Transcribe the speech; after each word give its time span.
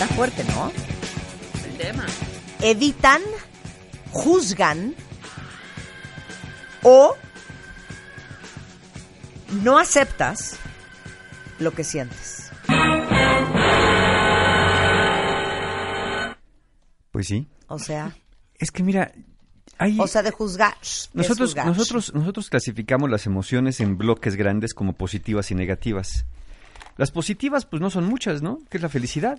Está 0.00 0.14
fuerte, 0.14 0.44
¿no? 0.44 0.72
El 1.62 1.76
tema. 1.76 2.06
Evitan, 2.62 3.20
juzgan 4.10 4.94
o 6.82 7.14
no 9.62 9.78
aceptas 9.78 10.56
lo 11.58 11.72
que 11.72 11.84
sientes. 11.84 12.50
Pues 17.12 17.26
sí. 17.26 17.46
O 17.66 17.78
sea, 17.78 18.16
Es 18.58 18.70
que 18.70 18.82
mira, 18.82 19.12
hay... 19.76 20.00
o 20.00 20.06
sea, 20.06 20.22
de 20.22 20.30
juzgar. 20.30 20.78
Nosotros, 21.12 21.50
juzgar. 21.50 21.66
nosotros, 21.66 22.14
nosotros 22.14 22.48
clasificamos 22.48 23.10
las 23.10 23.26
emociones 23.26 23.80
en 23.80 23.98
bloques 23.98 24.36
grandes 24.36 24.72
como 24.72 24.94
positivas 24.94 25.50
y 25.50 25.54
negativas. 25.54 26.24
Las 26.96 27.10
positivas, 27.10 27.66
pues 27.66 27.82
no 27.82 27.90
son 27.90 28.06
muchas, 28.06 28.40
¿no? 28.40 28.60
Que 28.70 28.78
es 28.78 28.82
la 28.82 28.88
felicidad. 28.88 29.38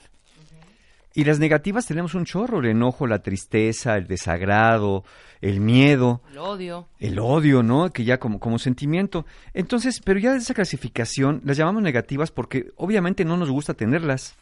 Y 1.13 1.25
las 1.25 1.39
negativas 1.39 1.85
tenemos 1.85 2.15
un 2.15 2.23
chorro, 2.23 2.59
el 2.59 2.67
enojo, 2.67 3.05
la 3.05 3.19
tristeza, 3.21 3.97
el 3.97 4.07
desagrado, 4.07 5.03
el 5.41 5.59
miedo, 5.59 6.21
El 6.31 6.37
odio. 6.37 6.87
el 6.99 7.19
odio, 7.19 7.63
¿no? 7.63 7.91
Que 7.91 8.05
ya 8.05 8.17
como, 8.17 8.39
como 8.39 8.59
sentimiento. 8.59 9.25
Entonces, 9.53 9.99
pero 10.03 10.19
ya 10.19 10.31
de 10.31 10.37
esa 10.37 10.53
clasificación 10.53 11.41
las 11.43 11.57
llamamos 11.57 11.83
negativas 11.83 12.31
porque 12.31 12.71
obviamente 12.77 13.25
no 13.25 13.35
nos 13.35 13.49
gusta 13.49 13.73
tenerlas. 13.73 14.35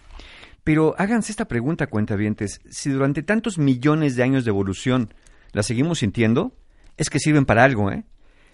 Pero 0.63 0.93
háganse 0.99 1.31
esta 1.31 1.47
pregunta, 1.47 1.87
cuentavientes. 1.87 2.61
Si 2.69 2.91
durante 2.91 3.23
tantos 3.23 3.57
millones 3.57 4.15
de 4.15 4.23
años 4.23 4.45
de 4.45 4.49
evolución 4.49 5.13
las 5.53 5.65
seguimos 5.65 5.99
sintiendo, 5.99 6.51
es 6.97 7.09
que 7.09 7.17
sirven 7.19 7.45
para 7.45 7.63
algo, 7.63 7.91
¿eh? 7.91 8.03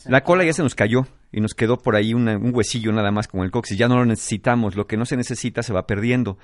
La 0.06 0.24
cola 0.24 0.44
ya 0.46 0.54
se 0.54 0.62
nos 0.64 0.76
cayó 0.76 1.08
y 1.36 1.42
nos 1.42 1.54
quedó 1.54 1.78
por 1.78 1.98
ahí 1.98 2.14
un 2.14 2.52
huesillo 2.54 2.94
nada 2.94 3.12
más 3.12 3.28
como 3.28 3.44
el 3.44 3.52
coxis. 3.52 3.78
Ya 3.78 3.90
no 3.90 3.98
lo 3.98 4.06
necesitamos. 4.06 4.78
Lo 4.78 4.88
que 4.88 4.96
no 4.96 5.06
se 5.06 5.18
necesita 5.18 5.64
se 5.64 5.74
va 5.74 5.86
perdiendo. 5.86 6.38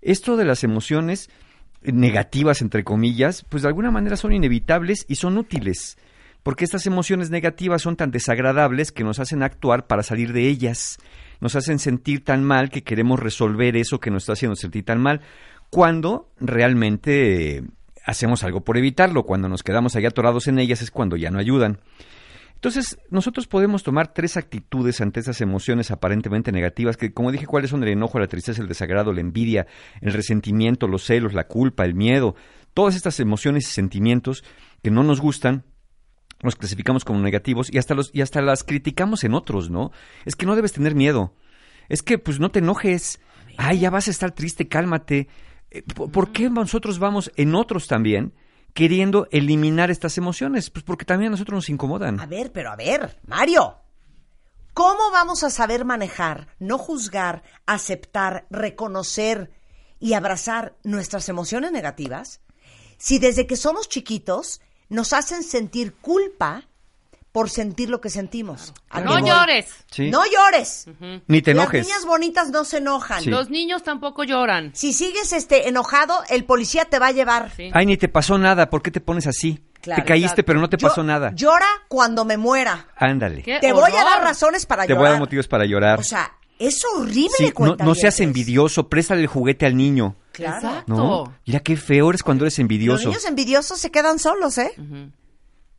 Esto 0.00 0.36
de 0.36 0.44
las 0.44 0.62
emociones 0.62 1.28
negativas, 1.82 2.62
entre 2.62 2.84
comillas, 2.84 3.44
pues 3.48 3.64
de 3.64 3.68
alguna 3.68 3.90
manera 3.90 4.16
son 4.16 4.32
inevitables 4.32 5.06
y 5.08 5.16
son 5.16 5.38
útiles. 5.38 5.98
Porque 6.44 6.64
estas 6.64 6.86
emociones 6.86 7.30
negativas 7.30 7.82
son 7.82 7.96
tan 7.96 8.12
desagradables 8.12 8.92
que 8.92 9.02
nos 9.02 9.18
hacen 9.18 9.42
actuar 9.42 9.88
para 9.88 10.04
salir 10.04 10.32
de 10.32 10.46
ellas. 10.46 10.98
Nos 11.40 11.56
hacen 11.56 11.80
sentir 11.80 12.22
tan 12.22 12.44
mal 12.44 12.70
que 12.70 12.84
queremos 12.84 13.18
resolver 13.18 13.76
eso 13.76 13.98
que 13.98 14.12
nos 14.12 14.22
está 14.22 14.34
haciendo 14.34 14.54
sentir 14.54 14.84
tan 14.84 15.00
mal. 15.00 15.20
Cuando 15.68 16.30
realmente 16.38 17.56
eh, 17.56 17.64
hacemos 18.04 18.44
algo 18.44 18.60
por 18.60 18.76
evitarlo, 18.76 19.24
cuando 19.24 19.48
nos 19.48 19.64
quedamos 19.64 19.96
ahí 19.96 20.06
atorados 20.06 20.46
en 20.46 20.60
ellas 20.60 20.80
es 20.80 20.92
cuando 20.92 21.16
ya 21.16 21.32
no 21.32 21.40
ayudan. 21.40 21.80
Entonces, 22.58 22.98
nosotros 23.08 23.46
podemos 23.46 23.84
tomar 23.84 24.12
tres 24.12 24.36
actitudes 24.36 25.00
ante 25.00 25.20
esas 25.20 25.40
emociones 25.40 25.92
aparentemente 25.92 26.50
negativas, 26.50 26.96
que 26.96 27.12
como 27.12 27.30
dije, 27.30 27.46
¿cuáles 27.46 27.70
son 27.70 27.84
el 27.84 27.90
enojo, 27.90 28.18
la 28.18 28.26
tristeza, 28.26 28.60
el 28.60 28.66
desagrado, 28.66 29.12
la 29.12 29.20
envidia, 29.20 29.68
el 30.00 30.12
resentimiento, 30.12 30.88
los 30.88 31.04
celos, 31.04 31.34
la 31.34 31.46
culpa, 31.46 31.84
el 31.84 31.94
miedo? 31.94 32.34
Todas 32.74 32.96
estas 32.96 33.20
emociones 33.20 33.68
y 33.68 33.70
sentimientos 33.70 34.42
que 34.82 34.90
no 34.90 35.04
nos 35.04 35.20
gustan, 35.20 35.66
los 36.42 36.56
clasificamos 36.56 37.04
como 37.04 37.20
negativos 37.20 37.72
y 37.72 37.78
hasta, 37.78 37.94
los, 37.94 38.10
y 38.12 38.22
hasta 38.22 38.42
las 38.42 38.64
criticamos 38.64 39.22
en 39.22 39.34
otros, 39.34 39.70
¿no? 39.70 39.92
Es 40.24 40.34
que 40.34 40.44
no 40.44 40.56
debes 40.56 40.72
tener 40.72 40.96
miedo. 40.96 41.36
Es 41.88 42.02
que, 42.02 42.18
pues, 42.18 42.40
no 42.40 42.50
te 42.50 42.58
enojes. 42.58 43.20
Ay, 43.56 43.78
ya 43.78 43.90
vas 43.90 44.08
a 44.08 44.10
estar 44.10 44.32
triste, 44.32 44.66
cálmate. 44.66 45.28
Eh, 45.70 45.82
¿Por 45.94 46.10
por 46.10 46.32
qué 46.32 46.50
nosotros 46.50 46.98
vamos 46.98 47.30
en 47.36 47.54
otros 47.54 47.86
también 47.86 48.32
queriendo 48.78 49.26
eliminar 49.32 49.90
estas 49.90 50.18
emociones? 50.18 50.70
Pues 50.70 50.84
porque 50.84 51.04
también 51.04 51.30
a 51.30 51.32
nosotros 51.32 51.56
nos 51.56 51.68
incomodan. 51.68 52.20
A 52.20 52.26
ver, 52.26 52.52
pero 52.52 52.70
a 52.70 52.76
ver, 52.76 53.18
Mario. 53.26 53.74
¿Cómo 54.72 55.10
vamos 55.10 55.42
a 55.42 55.50
saber 55.50 55.84
manejar, 55.84 56.46
no 56.60 56.78
juzgar, 56.78 57.42
aceptar, 57.66 58.46
reconocer 58.50 59.50
y 59.98 60.12
abrazar 60.12 60.76
nuestras 60.84 61.28
emociones 61.28 61.72
negativas 61.72 62.40
si 62.98 63.18
desde 63.18 63.48
que 63.48 63.56
somos 63.56 63.88
chiquitos 63.88 64.60
nos 64.88 65.12
hacen 65.12 65.42
sentir 65.42 65.94
culpa 65.94 66.67
por 67.38 67.50
sentir 67.50 67.88
lo 67.88 68.00
que 68.00 68.10
sentimos? 68.10 68.74
¿A 68.90 69.00
No 69.00 69.16
llores. 69.24 69.66
Sí. 69.92 70.10
No 70.10 70.22
llores. 70.24 70.86
Ni 71.28 71.40
te 71.40 71.54
Las 71.54 71.62
enojes. 71.66 71.86
niñas 71.86 72.04
bonitas 72.04 72.50
no 72.50 72.64
se 72.64 72.78
enojan. 72.78 73.22
Sí. 73.22 73.30
Los 73.30 73.48
niños 73.48 73.84
tampoco 73.84 74.24
lloran. 74.24 74.72
Si 74.74 74.92
sigues 74.92 75.32
este 75.32 75.68
enojado, 75.68 76.18
el 76.30 76.44
policía 76.44 76.86
te 76.86 76.98
va 76.98 77.06
a 77.06 77.12
llevar. 77.12 77.52
Sí. 77.56 77.70
Ay, 77.72 77.86
ni 77.86 77.96
te 77.96 78.08
pasó 78.08 78.38
nada. 78.38 78.70
¿Por 78.70 78.82
qué 78.82 78.90
te 78.90 79.00
pones 79.00 79.28
así? 79.28 79.62
Claro, 79.80 80.02
te 80.02 80.08
caíste, 80.08 80.42
pero 80.42 80.58
no 80.60 80.68
te 80.68 80.76
Yo- 80.78 80.88
pasó 80.88 81.04
nada. 81.04 81.30
Llora 81.32 81.68
cuando 81.86 82.24
me 82.24 82.36
muera. 82.36 82.88
Ándale. 82.96 83.42
¿Qué 83.44 83.60
Te 83.60 83.72
voy 83.72 83.92
a 83.92 84.02
dar 84.02 84.20
razones 84.24 84.66
para 84.66 84.82
Te 84.84 84.94
voy 84.94 84.96
a 84.96 84.98
llorar. 85.02 85.12
dar 85.12 85.20
motivos 85.20 85.46
para 85.46 85.64
llorar. 85.64 86.00
O 86.00 86.02
sea, 86.02 86.32
es 86.58 86.80
horrible. 86.96 87.30
Sí, 87.38 87.52
no, 87.56 87.76
no 87.76 87.94
seas 87.94 88.18
envidioso. 88.18 88.88
Préstale 88.88 89.20
el 89.20 89.28
juguete 89.28 89.64
al 89.64 89.76
niño. 89.76 90.16
Claro. 90.32 90.56
Exacto. 90.56 90.92
¿No? 90.92 91.34
Mira 91.46 91.60
qué 91.60 91.76
feo 91.76 92.10
eres 92.10 92.24
cuando 92.24 92.42
eres 92.44 92.54
Los 92.54 92.58
envidioso. 92.58 93.08
niños 93.10 93.24
envidiosos 93.26 93.78
se 93.78 93.92
quedan 93.92 94.18
solos, 94.18 94.58
¿eh? 94.58 94.72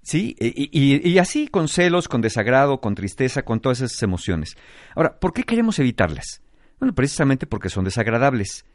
Sí, 0.01 0.35
y, 0.39 1.17
así 1.17 1.47
con 1.47 1.67
celos, 1.67 2.07
con 2.07 2.21
desagrado, 2.21 2.79
con 2.79 2.95
tristeza, 2.95 3.43
con 3.43 3.59
todas 3.59 3.81
esas 3.81 4.01
emociones. 4.01 4.55
Ahora, 4.95 5.19
¿por 5.19 5.33
qué 5.33 5.43
queremos 5.43 5.77
evitarlas? 5.79 6.41
Bueno, 6.79 6.95
precisamente 6.95 7.45
porque 7.45 7.69
son 7.69 7.83
desagradables. 7.83 8.65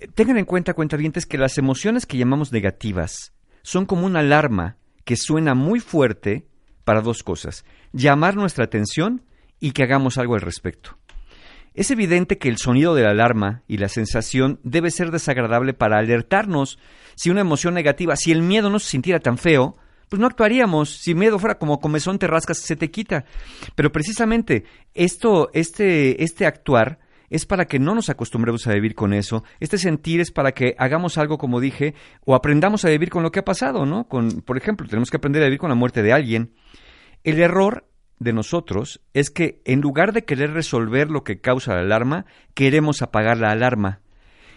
Eh, 0.00 0.08
Tengan 0.08 0.38
en 0.38 0.44
cuenta, 0.44 0.74
cuentavientes, 0.74 1.24
que 1.24 1.38
las 1.38 1.56
emociones 1.56 2.04
que 2.04 2.18
llamamos 2.18 2.52
negativas 2.52 3.32
son 3.62 3.86
como 3.86 4.06
una 4.06 4.20
alarma 4.20 4.76
que 5.04 5.16
suena 5.16 5.54
muy 5.54 5.80
fuerte 5.80 6.46
para 6.84 7.00
dos 7.00 7.22
cosas. 7.22 7.64
Llamar 7.92 8.34
nuestra 8.36 8.64
atención 8.64 9.22
y 9.60 9.70
que 9.70 9.84
hagamos 9.84 10.18
algo 10.18 10.34
al 10.34 10.40
respecto. 10.40 10.98
Es 11.74 11.90
evidente 11.90 12.38
que 12.38 12.48
el 12.48 12.56
sonido 12.56 12.94
de 12.94 13.02
la 13.02 13.10
alarma 13.10 13.62
y 13.68 13.76
la 13.76 13.88
sensación 13.88 14.60
debe 14.62 14.90
ser 14.90 15.10
desagradable 15.10 15.74
para 15.74 15.98
alertarnos 15.98 16.78
si 17.16 17.30
una 17.30 17.42
emoción 17.42 17.74
negativa, 17.74 18.16
si 18.16 18.32
el 18.32 18.42
miedo 18.42 18.70
no 18.70 18.78
se 18.78 18.90
sintiera 18.90 19.20
tan 19.20 19.36
feo, 19.36 19.76
pues 20.08 20.20
no 20.20 20.26
actuaríamos. 20.26 20.90
Si 20.90 21.14
miedo 21.14 21.38
fuera 21.38 21.58
como 21.58 21.80
comezón 21.80 22.18
te 22.18 22.26
rascas, 22.26 22.58
se 22.58 22.76
te 22.76 22.90
quita. 22.90 23.24
Pero 23.74 23.92
precisamente 23.92 24.64
esto, 24.94 25.50
este, 25.52 26.22
este 26.22 26.46
actuar 26.46 26.98
es 27.28 27.46
para 27.46 27.66
que 27.66 27.78
no 27.78 27.94
nos 27.94 28.08
acostumbremos 28.08 28.66
a 28.66 28.72
vivir 28.72 28.94
con 28.94 29.12
eso. 29.12 29.44
Este 29.60 29.78
sentir 29.78 30.20
es 30.20 30.30
para 30.30 30.52
que 30.52 30.74
hagamos 30.78 31.18
algo, 31.18 31.38
como 31.38 31.60
dije, 31.60 31.94
o 32.24 32.34
aprendamos 32.34 32.84
a 32.84 32.90
vivir 32.90 33.10
con 33.10 33.22
lo 33.22 33.32
que 33.32 33.40
ha 33.40 33.44
pasado, 33.44 33.86
¿no? 33.86 34.08
Con, 34.08 34.42
por 34.42 34.56
ejemplo, 34.56 34.86
tenemos 34.86 35.10
que 35.10 35.16
aprender 35.16 35.42
a 35.42 35.46
vivir 35.46 35.58
con 35.58 35.70
la 35.70 35.74
muerte 35.74 36.02
de 36.02 36.12
alguien. 36.12 36.52
El 37.24 37.40
error 37.40 37.88
de 38.18 38.32
nosotros 38.32 39.00
es 39.12 39.30
que 39.30 39.60
en 39.64 39.80
lugar 39.80 40.12
de 40.12 40.24
querer 40.24 40.52
resolver 40.52 41.10
lo 41.10 41.24
que 41.24 41.40
causa 41.40 41.74
la 41.74 41.80
alarma, 41.80 42.26
queremos 42.54 43.02
apagar 43.02 43.38
la 43.38 43.50
alarma. 43.50 44.00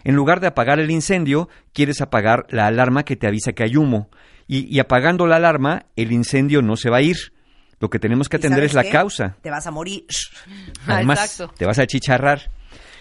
En 0.04 0.14
lugar 0.14 0.40
de 0.40 0.46
apagar 0.46 0.78
el 0.78 0.90
incendio, 0.90 1.48
quieres 1.72 2.00
apagar 2.00 2.46
la 2.48 2.66
alarma 2.66 3.04
que 3.04 3.16
te 3.16 3.26
avisa 3.26 3.52
que 3.52 3.64
hay 3.64 3.76
humo. 3.76 4.08
Y, 4.52 4.66
y 4.66 4.80
apagando 4.80 5.28
la 5.28 5.36
alarma, 5.36 5.86
el 5.94 6.10
incendio 6.10 6.60
no 6.60 6.76
se 6.76 6.90
va 6.90 6.96
a 6.96 7.02
ir. 7.02 7.32
Lo 7.78 7.88
que 7.88 8.00
tenemos 8.00 8.28
que 8.28 8.36
¿Y 8.36 8.40
atender 8.40 8.64
es 8.64 8.74
la 8.74 8.82
qué? 8.82 8.90
causa. 8.90 9.36
Te 9.42 9.48
vas 9.48 9.64
a 9.68 9.70
morir. 9.70 10.04
Además, 10.88 11.20
exacto. 11.20 11.54
te 11.56 11.66
vas 11.66 11.78
a 11.78 11.86
chicharrar. 11.86 12.50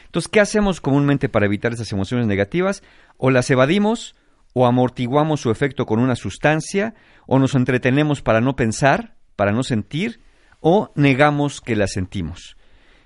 Entonces, 0.06 0.30
¿qué 0.30 0.42
hacemos 0.42 0.80
comúnmente 0.80 1.28
para 1.28 1.48
evitar 1.48 1.74
esas 1.74 1.92
emociones 1.92 2.28
negativas? 2.28 2.84
O 3.18 3.32
las 3.32 3.50
evadimos, 3.50 4.16
o 4.54 4.68
amortiguamos 4.68 5.42
su 5.42 5.50
efecto 5.50 5.88
con 5.88 6.00
una 6.00 6.16
sustancia, 6.16 6.94
o 7.26 7.40
nos 7.40 7.56
entretenemos 7.56 8.22
para 8.22 8.42
no 8.42 8.56
pensar, 8.56 9.16
para 9.36 9.52
no 9.52 9.64
sentir, 9.64 10.22
o 10.60 10.92
negamos 10.94 11.62
que 11.62 11.76
las 11.76 11.94
sentimos. 11.94 12.58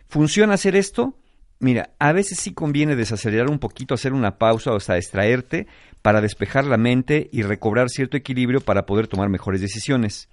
¿Funciona 0.09 0.55
hacer 0.55 0.75
esto? 0.75 1.17
Mira, 1.63 1.91
a 1.97 2.11
veces 2.11 2.39
sí 2.39 2.53
conviene 2.53 2.97
desacelerar 2.97 3.49
un 3.49 3.57
poquito, 3.57 3.93
hacer 3.93 4.11
una 4.11 4.37
pausa 4.37 4.71
o 4.71 4.75
hasta 4.75 4.95
distraerte 4.95 5.65
para 6.01 6.19
despejar 6.19 6.65
la 6.65 6.75
mente 6.75 7.29
y 7.31 7.41
recobrar 7.43 7.89
cierto 7.89 8.17
equilibrio 8.17 8.59
para 8.59 8.85
poder 8.85 9.07
tomar 9.07 9.29
mejores 9.29 9.61
decisiones. 9.61 10.27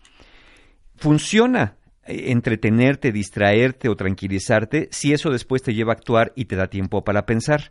Funciona 0.96 1.76
eh, 2.04 2.32
entretenerte, 2.32 3.12
distraerte 3.12 3.88
o 3.88 3.94
tranquilizarte 3.94 4.88
si 4.90 5.12
eso 5.12 5.30
después 5.30 5.62
te 5.62 5.72
lleva 5.72 5.92
a 5.92 5.96
actuar 5.96 6.32
y 6.34 6.46
te 6.46 6.56
da 6.56 6.66
tiempo 6.66 7.04
para 7.04 7.26
pensar. 7.26 7.70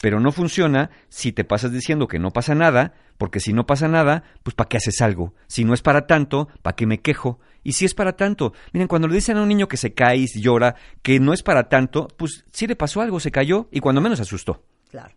Pero 0.00 0.20
no 0.20 0.32
funciona 0.32 0.90
si 1.08 1.32
te 1.32 1.44
pasas 1.44 1.72
diciendo 1.72 2.08
que 2.08 2.18
no 2.18 2.32
pasa 2.32 2.54
nada, 2.54 2.94
porque 3.18 3.40
si 3.40 3.52
no 3.52 3.66
pasa 3.66 3.88
nada, 3.88 4.24
pues 4.42 4.54
¿para 4.54 4.68
qué 4.68 4.78
haces 4.78 5.00
algo? 5.00 5.34
Si 5.46 5.64
no 5.64 5.74
es 5.74 5.82
para 5.82 6.06
tanto, 6.06 6.48
¿para 6.62 6.76
qué 6.76 6.86
me 6.86 7.00
quejo? 7.00 7.38
Y 7.62 7.72
si 7.72 7.84
es 7.84 7.94
para 7.94 8.16
tanto, 8.16 8.54
miren, 8.72 8.88
cuando 8.88 9.08
le 9.08 9.14
dicen 9.14 9.36
a 9.36 9.42
un 9.42 9.48
niño 9.48 9.68
que 9.68 9.76
se 9.76 9.92
cae 9.92 10.16
y 10.16 10.40
llora, 10.40 10.76
que 11.02 11.20
no 11.20 11.32
es 11.32 11.42
para 11.42 11.68
tanto, 11.68 12.08
pues 12.16 12.44
sí 12.52 12.66
le 12.66 12.76
pasó 12.76 13.02
algo, 13.02 13.20
se 13.20 13.30
cayó 13.30 13.68
y 13.70 13.80
cuando 13.80 14.00
menos 14.00 14.20
asustó. 14.20 14.64
Claro. 14.90 15.14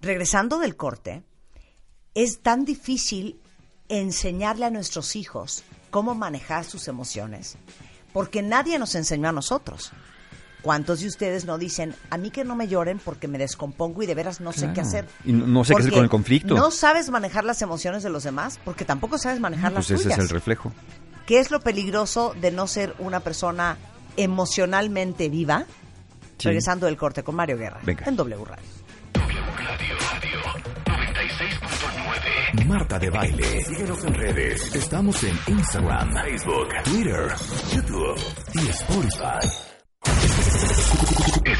Regresando 0.00 0.58
del 0.58 0.76
corte, 0.76 1.22
es 2.14 2.40
tan 2.40 2.64
difícil 2.64 3.40
enseñarle 3.88 4.66
a 4.66 4.70
nuestros 4.70 5.16
hijos 5.16 5.64
cómo 5.90 6.14
manejar 6.14 6.64
sus 6.64 6.88
emociones, 6.88 7.56
porque 8.12 8.42
nadie 8.42 8.78
nos 8.78 8.94
enseñó 8.94 9.28
a 9.28 9.32
nosotros. 9.32 9.92
¿Cuántos 10.66 10.98
de 10.98 11.06
ustedes 11.06 11.44
no 11.44 11.58
dicen, 11.58 11.94
a 12.10 12.18
mí 12.18 12.30
que 12.32 12.42
no 12.42 12.56
me 12.56 12.66
lloren 12.66 12.98
porque 12.98 13.28
me 13.28 13.38
descompongo 13.38 14.02
y 14.02 14.06
de 14.06 14.16
veras 14.16 14.40
no 14.40 14.52
sé 14.52 14.72
qué 14.74 14.80
hacer? 14.80 15.06
Y 15.24 15.32
no- 15.32 15.46
no 15.46 15.62
sé 15.64 15.74
qué 15.74 15.80
hacer 15.82 15.92
con 15.92 16.02
el 16.02 16.10
conflicto. 16.10 16.56
No 16.56 16.72
sabes 16.72 17.08
manejar 17.08 17.44
las 17.44 17.62
emociones 17.62 18.02
de 18.02 18.10
los 18.10 18.24
demás 18.24 18.58
porque 18.64 18.84
tampoco 18.84 19.16
sabes 19.16 19.38
manejar 19.38 19.72
Pues 19.72 19.88
las 19.88 20.00
ese 20.00 20.08
tuyas. 20.08 20.18
es 20.18 20.24
el 20.24 20.28
reflejo. 20.30 20.72
¿Qué 21.24 21.38
es 21.38 21.52
lo 21.52 21.60
peligroso 21.60 22.34
de 22.40 22.50
no 22.50 22.66
ser 22.66 22.96
una 22.98 23.20
persona 23.20 23.76
emocionalmente 24.16 25.28
viva? 25.28 25.66
Sí. 26.38 26.48
Regresando 26.48 26.86
del 26.86 26.96
corte 26.96 27.22
con 27.22 27.36
Mario 27.36 27.58
Guerra 27.58 27.78
Venga. 27.84 28.04
en 28.04 28.16
W 28.16 28.44
Radio. 28.44 28.64
Marta 32.66 32.98
de 32.98 33.08
Baile. 33.10 33.62
Síguenos 33.64 34.02
en 34.04 34.14
redes. 34.14 34.74
Estamos 34.74 35.22
en 35.22 35.38
Instagram, 35.46 36.12
Facebook, 36.24 36.68
Twitter, 36.82 37.34
YouTube 37.72 38.20
y 38.54 38.68
Spotify. 38.68 39.65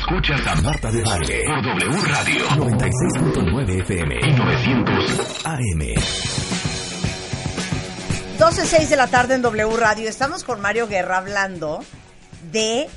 Escuchas 0.09 0.47
a 0.47 0.55
Marta 0.63 0.93
de 0.93 1.03
Baile 1.03 1.43
por 1.49 1.63
W 1.65 2.01
Radio 2.03 2.45
96.9 2.51 3.81
FM 3.81 4.15
y 4.23 4.33
900 4.35 5.47
AM. 5.47 5.81
12.06 8.39 8.87
de 8.87 8.97
la 8.97 9.09
tarde 9.09 9.35
en 9.35 9.43
W 9.43 9.77
Radio. 9.77 10.09
Estamos 10.09 10.45
con 10.45 10.61
Mario 10.61 10.87
Guerra 10.87 11.19
hablando 11.19 11.81
de 12.53 12.89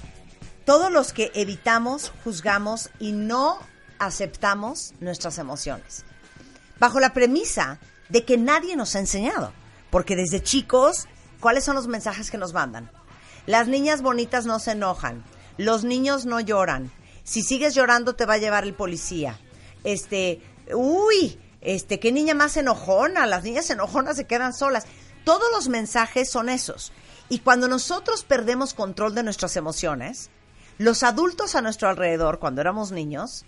todos 0.65 0.91
los 0.91 1.11
que 1.11 1.31
evitamos, 1.33 2.13
juzgamos 2.23 2.91
y 3.00 3.13
no 3.13 3.57
aceptamos 3.97 4.94
nuestras 5.00 5.39
emociones. 5.39 6.06
Bajo 6.77 7.00
la 7.00 7.13
premisa 7.15 7.79
de 8.09 8.23
que 8.23 8.38
nadie 8.38 8.75
nos 8.75 8.95
ha 8.95 9.00
enseñado. 9.00 9.51
Porque 9.89 10.15
desde 10.15 10.44
chicos, 10.44 11.07
¿cuáles 11.39 11.63
son 11.63 11.73
los 11.73 11.88
mensajes 11.88 12.29
que 12.29 12.38
nos 12.38 12.53
mandan? 12.53 12.91
Las 13.47 13.67
niñas 13.67 14.03
bonitas 14.03 14.45
no 14.45 14.59
se 14.59 14.73
enojan. 14.73 15.23
Los 15.57 15.83
niños 15.83 16.27
no 16.27 16.39
lloran. 16.39 16.91
Si 17.30 17.44
sigues 17.44 17.76
llorando 17.76 18.16
te 18.16 18.26
va 18.26 18.34
a 18.34 18.38
llevar 18.40 18.64
el 18.64 18.74
policía. 18.74 19.40
Este, 19.84 20.42
uy, 20.74 21.40
este, 21.62 22.00
qué 22.00 22.12
niña 22.12 22.34
más 22.34 22.58
enojona. 22.58 23.28
Las 23.28 23.44
niñas 23.44 23.70
enojonas 23.70 24.16
se 24.16 24.26
quedan 24.26 24.52
solas. 24.52 24.88
Todos 25.26 25.48
los 25.54 25.68
mensajes 25.68 26.28
son 26.28 26.50
esos. 26.50 26.92
Y 27.30 27.42
cuando 27.42 27.68
nosotros 27.68 28.24
perdemos 28.24 28.74
control 28.74 29.14
de 29.14 29.22
nuestras 29.22 29.58
emociones, 29.58 30.31
los 30.80 31.04
adultos 31.04 31.54
a 31.54 31.62
nuestro 31.62 31.88
alrededor, 31.88 32.40
cuando 32.40 32.62
éramos 32.62 32.92
niños, 32.92 33.46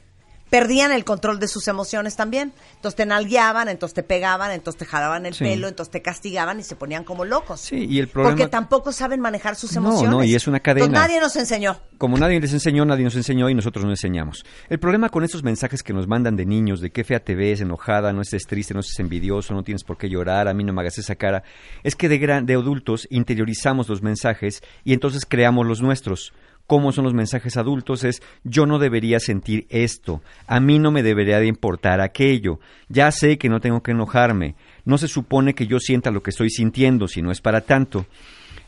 perdían 0.51 0.91
el 0.91 1.05
control 1.05 1.39
de 1.39 1.47
sus 1.47 1.67
emociones 1.69 2.15
también. 2.17 2.53
Entonces 2.75 2.97
te 2.97 3.05
nalgueaban, 3.05 3.69
entonces 3.69 3.95
te 3.95 4.03
pegaban, 4.03 4.51
entonces 4.51 4.77
te 4.79 4.85
jalaban 4.85 5.25
el 5.25 5.33
Sí. 5.33 5.45
pelo, 5.45 5.69
entonces 5.69 5.91
te 5.91 6.01
castigaban 6.01 6.59
y 6.59 6.63
se 6.63 6.75
ponían 6.75 7.05
como 7.05 7.23
locos. 7.23 7.61
Sí, 7.61 7.85
y 7.89 7.99
el 7.99 8.09
problema... 8.09 8.35
Porque 8.35 8.49
tampoco 8.51 8.91
saben 8.91 9.21
manejar 9.21 9.55
sus 9.55 9.71
No, 9.75 9.79
emociones. 9.79 10.11
no, 10.11 10.23
y 10.25 10.35
es 10.35 10.47
una 10.47 10.59
cadena. 10.59 10.85
Entonces, 10.87 11.07
nadie 11.09 11.21
nos 11.21 11.35
enseñó. 11.37 11.79
Como 11.97 12.17
nadie 12.17 12.39
les 12.41 12.51
enseñó, 12.51 12.83
nadie 12.83 13.05
nos 13.05 13.15
enseñó 13.15 13.49
y 13.49 13.55
nosotros 13.55 13.85
no 13.85 13.91
enseñamos. 13.91 14.43
El 14.69 14.77
problema 14.79 15.07
con 15.09 15.23
estos 15.23 15.41
mensajes 15.41 15.83
que 15.83 15.93
nos 15.93 16.05
mandan 16.07 16.35
de 16.35 16.45
niños, 16.45 16.81
de 16.81 16.91
qué 16.91 17.05
fea 17.05 17.21
te 17.23 17.33
ves, 17.33 17.61
enojada, 17.61 18.11
no 18.11 18.21
estés 18.21 18.43
triste, 18.45 18.73
no 18.73 18.81
estés 18.81 18.99
envidioso, 18.99 19.53
no 19.53 19.63
tienes 19.63 19.85
por 19.85 19.97
qué 19.97 20.09
llorar, 20.09 20.49
a 20.49 20.53
mí 20.53 20.65
no 20.65 20.73
me 20.73 20.81
hagas 20.81 20.97
esa 20.97 21.15
cara, 21.15 21.43
es 21.83 21.95
que 21.95 22.09
de, 22.09 22.17
gran, 22.17 22.45
de 22.45 22.55
adultos 22.55 23.07
interiorizamos 23.09 23.87
los 23.87 24.01
mensajes 24.01 24.61
y 24.83 24.91
entonces 24.91 25.25
creamos 25.25 25.65
los 25.65 25.81
nuestros. 25.81 26.33
¿Cómo 26.71 26.93
son 26.93 27.03
los 27.03 27.13
mensajes 27.13 27.57
adultos? 27.57 28.05
Es 28.05 28.23
yo 28.45 28.65
no 28.65 28.79
debería 28.79 29.19
sentir 29.19 29.67
esto, 29.67 30.21
a 30.47 30.61
mí 30.61 30.79
no 30.79 30.89
me 30.89 31.03
debería 31.03 31.37
de 31.37 31.47
importar 31.47 31.99
aquello, 31.99 32.61
ya 32.87 33.11
sé 33.11 33.37
que 33.37 33.49
no 33.49 33.59
tengo 33.59 33.83
que 33.83 33.91
enojarme, 33.91 34.55
no 34.85 34.97
se 34.97 35.09
supone 35.09 35.53
que 35.53 35.67
yo 35.67 35.79
sienta 35.81 36.11
lo 36.11 36.23
que 36.23 36.29
estoy 36.29 36.49
sintiendo, 36.49 37.09
si 37.09 37.21
no 37.21 37.29
es 37.29 37.41
para 37.41 37.59
tanto. 37.59 38.05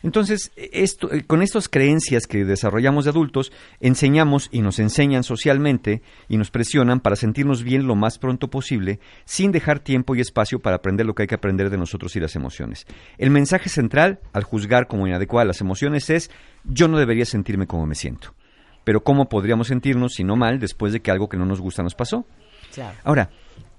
Entonces, 0.03 0.51
esto, 0.57 1.11
eh, 1.13 1.23
con 1.23 1.41
estas 1.41 1.69
creencias 1.69 2.27
que 2.27 2.44
desarrollamos 2.44 3.05
de 3.05 3.11
adultos, 3.11 3.53
enseñamos 3.79 4.50
y 4.51 4.61
nos 4.61 4.79
enseñan 4.79 5.23
socialmente 5.23 6.01
y 6.27 6.38
nos 6.38 6.51
presionan 6.51 7.00
para 7.00 7.15
sentirnos 7.15 7.63
bien 7.63 7.88
lo 7.88 7.95
más 7.95 8.19
pronto 8.19 8.50
posible, 8.50 9.00
sin 9.23 9.53
dejar 9.53 9.79
tiempo 9.79 10.13
y 10.13 10.19
espacio 10.19 10.59
para 10.59 10.75
aprender 10.75 11.05
lo 11.05 11.15
que 11.15 11.23
hay 11.23 11.27
que 11.27 11.35
aprender 11.35 11.69
de 11.69 11.77
nosotros 11.77 12.15
y 12.17 12.19
las 12.19 12.35
emociones. 12.35 12.85
El 13.17 13.31
mensaje 13.31 13.69
central, 13.69 14.19
al 14.33 14.44
juzgar 14.44 14.88
como 14.88 15.07
inadecuadas 15.07 15.47
las 15.47 15.61
emociones, 15.61 16.09
es 16.09 16.29
yo 16.65 16.89
no 16.89 16.97
debería 17.00 17.25
sentirme 17.25 17.65
como 17.65 17.85
me 17.85 17.95
siento. 17.95 18.35
Pero 18.83 19.03
¿cómo 19.03 19.29
podríamos 19.29 19.67
sentirnos, 19.67 20.13
si 20.13 20.25
no 20.25 20.35
mal, 20.35 20.59
después 20.59 20.91
de 20.91 21.00
que 21.00 21.11
algo 21.11 21.29
que 21.29 21.38
no 21.38 21.45
nos 21.45 21.61
gusta 21.61 21.81
nos 21.81 21.95
pasó? 21.95 22.25
Claro. 22.73 22.97
Ahora, 23.05 23.29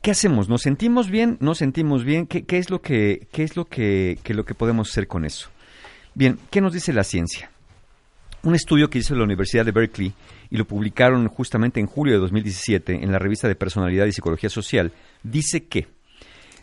¿qué 0.00 0.11
hacemos? 0.11 0.49
¿Nos 0.49 0.62
sentimos 0.62 1.11
bien? 1.11 1.37
¿No 1.41 1.55
sentimos 1.55 2.05
bien? 2.05 2.26
¿Qué, 2.26 2.47
qué 2.47 2.56
es 2.56 2.71
lo 2.71 2.81
que, 2.81 3.29
qué 3.31 3.43
es 3.43 3.56
lo 3.56 3.67
que, 3.67 4.19
que 4.23 4.32
lo 4.32 4.47
que 4.47 4.55
podemos 4.55 4.88
hacer 4.88 5.06
con 5.06 5.26
eso? 5.26 5.50
Bien, 6.16 6.38
¿qué 6.50 6.61
nos 6.61 6.72
dice 6.72 6.93
la 6.93 7.02
ciencia? 7.02 7.50
Un 8.44 8.55
estudio 8.55 8.88
que 8.88 8.99
hizo 8.99 9.16
la 9.16 9.25
Universidad 9.25 9.64
de 9.64 9.72
Berkeley 9.72 10.14
y 10.49 10.56
lo 10.56 10.64
publicaron 10.64 11.26
justamente 11.26 11.81
en 11.81 11.87
julio 11.87 12.14
de 12.14 12.20
2017 12.20 13.02
en 13.02 13.11
la 13.11 13.19
revista 13.19 13.49
de 13.49 13.56
Personalidad 13.56 14.06
y 14.06 14.12
Psicología 14.12 14.49
Social, 14.49 14.93
dice 15.25 15.64
que 15.66 15.88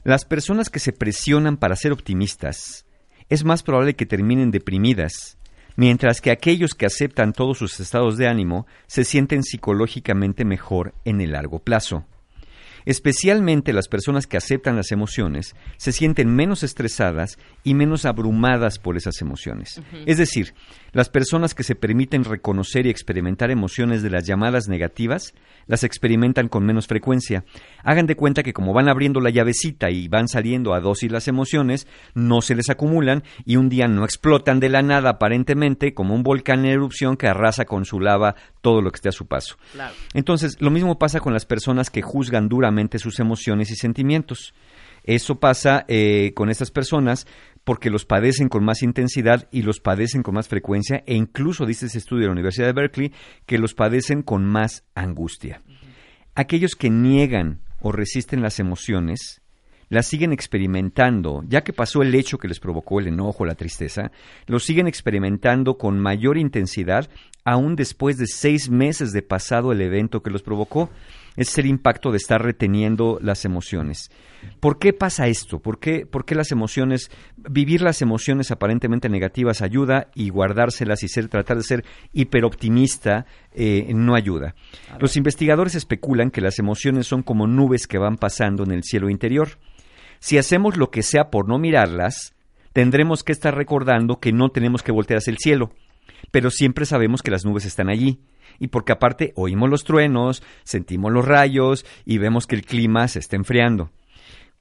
las 0.06 0.24
personas 0.24 0.70
que 0.70 0.80
se 0.80 0.94
presionan 0.94 1.58
para 1.58 1.76
ser 1.76 1.92
optimistas 1.92 2.86
es 3.28 3.44
más 3.44 3.62
probable 3.62 3.96
que 3.96 4.06
terminen 4.06 4.52
deprimidas, 4.52 5.38
mientras 5.76 6.22
que 6.22 6.32
aquellos 6.32 6.74
que 6.74 6.86
aceptan 6.86 7.34
todos 7.34 7.58
sus 7.58 7.78
estados 7.82 8.18
de 8.18 8.30
ánimo 8.30 8.68
se 8.88 9.04
sienten 9.04 9.44
psicológicamente 9.44 10.46
mejor 10.46 10.94
en 11.04 11.20
el 11.20 11.34
largo 11.34 11.60
plazo. 11.60 12.06
Especialmente 12.86 13.74
las 13.74 13.88
personas 13.88 14.28
que 14.28 14.38
aceptan 14.38 14.76
las 14.76 14.92
emociones 14.92 15.56
se 15.78 15.92
sienten 15.92 16.34
menos 16.36 16.64
estresadas 16.64 17.38
y 17.64 17.74
menos 17.74 18.06
abrumadas 18.06 18.80
por 18.80 18.98
esas 18.98 19.22
emociones. 19.22 19.82
Es 20.06 20.18
decir, 20.18 20.54
las 20.92 21.10
personas 21.10 21.54
que 21.54 21.64
se 21.64 21.76
permiten 21.76 22.24
reconocer 22.24 22.86
y 22.86 22.90
experimentar 22.90 23.52
emociones 23.52 24.04
de 24.04 24.10
las 24.10 24.26
llamadas 24.26 24.68
negativas 24.68 25.34
las 25.68 25.84
experimentan 25.84 26.50
con 26.50 26.66
menos 26.66 26.88
frecuencia. 26.88 27.46
Hagan 27.84 28.08
de 28.08 28.16
cuenta 28.16 28.44
que 28.44 28.54
como 28.54 28.74
van 28.74 28.90
abriendo 28.90 29.22
la 29.22 29.30
llavecita 29.30 29.90
y 29.90 30.08
van 30.08 30.28
saliendo 30.28 30.74
a 30.74 30.82
dosis 30.82 31.12
las 31.12 31.28
emociones, 31.28 31.88
no 32.14 32.42
se 32.42 32.56
les 32.56 32.70
acumulan 32.70 33.24
y 33.46 33.56
un 33.56 33.70
día 33.70 33.88
no 33.88 34.04
explotan 34.04 34.60
de 34.60 34.70
la 34.70 34.82
nada 34.82 35.12
aparentemente 35.12 35.94
como 35.94 36.14
un 36.14 36.24
volcán 36.24 36.66
en 36.66 36.72
erupción 36.72 37.16
que 37.16 37.28
arrasa 37.28 37.66
con 37.66 37.86
su 37.86 38.00
lava 38.00 38.36
todo 38.62 38.82
lo 38.82 38.92
que 38.92 38.98
esté 38.98 39.10
a 39.10 39.14
su 39.14 39.28
paso. 39.28 39.58
Claro. 39.74 39.94
Entonces, 40.14 40.58
lo 40.60 40.72
mismo 40.72 41.00
pasa 41.00 41.20
con 41.20 41.34
las 41.34 41.46
personas 41.46 41.90
que 41.90 42.02
juzgan 42.02 42.50
duramente 42.50 43.00
sus 43.00 43.20
emociones 43.20 43.72
y 43.72 43.76
sentimientos. 43.76 44.54
Eso 45.04 45.40
pasa 45.40 45.84
eh, 45.88 46.32
con 46.36 46.50
estas 46.50 46.70
personas 46.70 47.26
porque 47.64 47.90
los 47.90 48.06
padecen 48.06 48.50
con 48.50 48.64
más 48.64 48.82
intensidad 48.82 49.48
y 49.52 49.62
los 49.62 49.80
padecen 49.80 50.24
con 50.24 50.36
más 50.36 50.48
frecuencia 50.48 51.04
e 51.06 51.16
incluso 51.16 51.66
dice 51.66 51.86
ese 51.86 52.00
estudio 52.00 52.22
de 52.22 52.28
la 52.28 52.34
Universidad 52.34 52.68
de 52.68 52.74
Berkeley 52.74 53.14
que 53.46 53.58
los 53.58 53.74
padecen 53.74 54.24
con 54.24 54.46
más 54.46 54.84
angustia. 54.96 55.62
Aquellos 56.34 56.76
que 56.76 56.90
niegan 56.90 57.62
o 57.80 57.92
resisten 57.92 58.42
las 58.42 58.60
emociones 58.60 59.42
las 59.92 60.08
siguen 60.08 60.32
experimentando, 60.32 61.44
ya 61.46 61.66
que 61.66 61.74
pasó 61.74 62.02
el 62.02 62.16
hecho 62.16 62.38
que 62.38 62.48
les 62.48 62.62
provocó 62.62 63.02
el 63.02 63.08
enojo, 63.08 63.44
la 63.46 63.56
tristeza, 63.56 64.12
lo 64.48 64.60
siguen 64.60 64.88
experimentando 64.88 65.78
con 65.78 66.00
mayor 66.00 66.38
intensidad 66.38 67.10
aún 67.44 67.76
después 67.76 68.18
de 68.18 68.26
seis 68.28 68.70
meses 68.70 69.12
de 69.12 69.22
pasado 69.22 69.74
el 69.74 69.82
evento 69.82 70.24
que 70.24 70.30
los 70.30 70.44
provocó. 70.44 70.90
Es 71.36 71.58
el 71.58 71.66
impacto 71.66 72.12
de 72.12 72.18
estar 72.18 72.42
reteniendo 72.42 73.18
las 73.22 73.46
emociones. 73.46 74.12
¿Por 74.60 74.80
qué 74.80 74.94
pasa 74.94 75.28
esto? 75.28 75.60
¿Por 75.60 75.80
qué, 75.80 76.06
por 76.06 76.26
qué 76.26 76.36
las 76.36 76.52
emociones, 76.52 77.10
vivir 77.38 77.82
las 77.82 78.02
emociones 78.02 78.52
aparentemente 78.52 79.10
negativas 79.10 79.62
ayuda 79.62 80.08
y 80.16 80.30
guardárselas 80.30 81.04
y 81.04 81.08
ser, 81.08 81.30
tratar 81.30 81.58
de 81.58 81.64
ser 81.64 81.86
hiperoptimista 82.14 83.26
eh, 83.54 83.92
no 83.94 84.16
ayuda? 84.16 84.56
Los 85.00 85.16
investigadores 85.16 85.76
especulan 85.76 86.32
que 86.32 86.42
las 86.42 86.60
emociones 86.60 87.08
son 87.08 87.24
como 87.24 87.48
nubes 87.48 87.88
que 87.88 87.98
van 87.98 88.18
pasando 88.18 88.64
en 88.64 88.72
el 88.72 88.84
cielo 88.84 89.10
interior. 89.10 89.58
Si 90.20 90.38
hacemos 90.38 90.78
lo 90.78 90.92
que 90.92 91.02
sea 91.02 91.30
por 91.32 91.48
no 91.48 91.58
mirarlas, 91.58 92.34
tendremos 92.74 93.24
que 93.24 93.32
estar 93.32 93.56
recordando 93.56 94.20
que 94.20 94.32
no 94.32 94.50
tenemos 94.50 94.84
que 94.84 94.92
voltear 94.92 95.20
hacia 95.20 95.32
el 95.32 95.38
cielo, 95.38 95.72
pero 96.32 96.52
siempre 96.52 96.86
sabemos 96.86 97.22
que 97.22 97.32
las 97.32 97.46
nubes 97.46 97.66
están 97.66 97.90
allí. 97.90 98.20
Y 98.62 98.68
porque 98.68 98.92
aparte 98.92 99.34
oímos 99.36 99.72
los 99.72 99.84
truenos, 99.84 100.44
sentimos 100.64 101.12
los 101.12 101.26
rayos 101.26 101.84
y 102.06 102.20
vemos 102.20 102.46
que 102.46 102.56
el 102.56 102.64
clima 102.64 103.08
se 103.08 103.18
está 103.18 103.36
enfriando. 103.36 103.90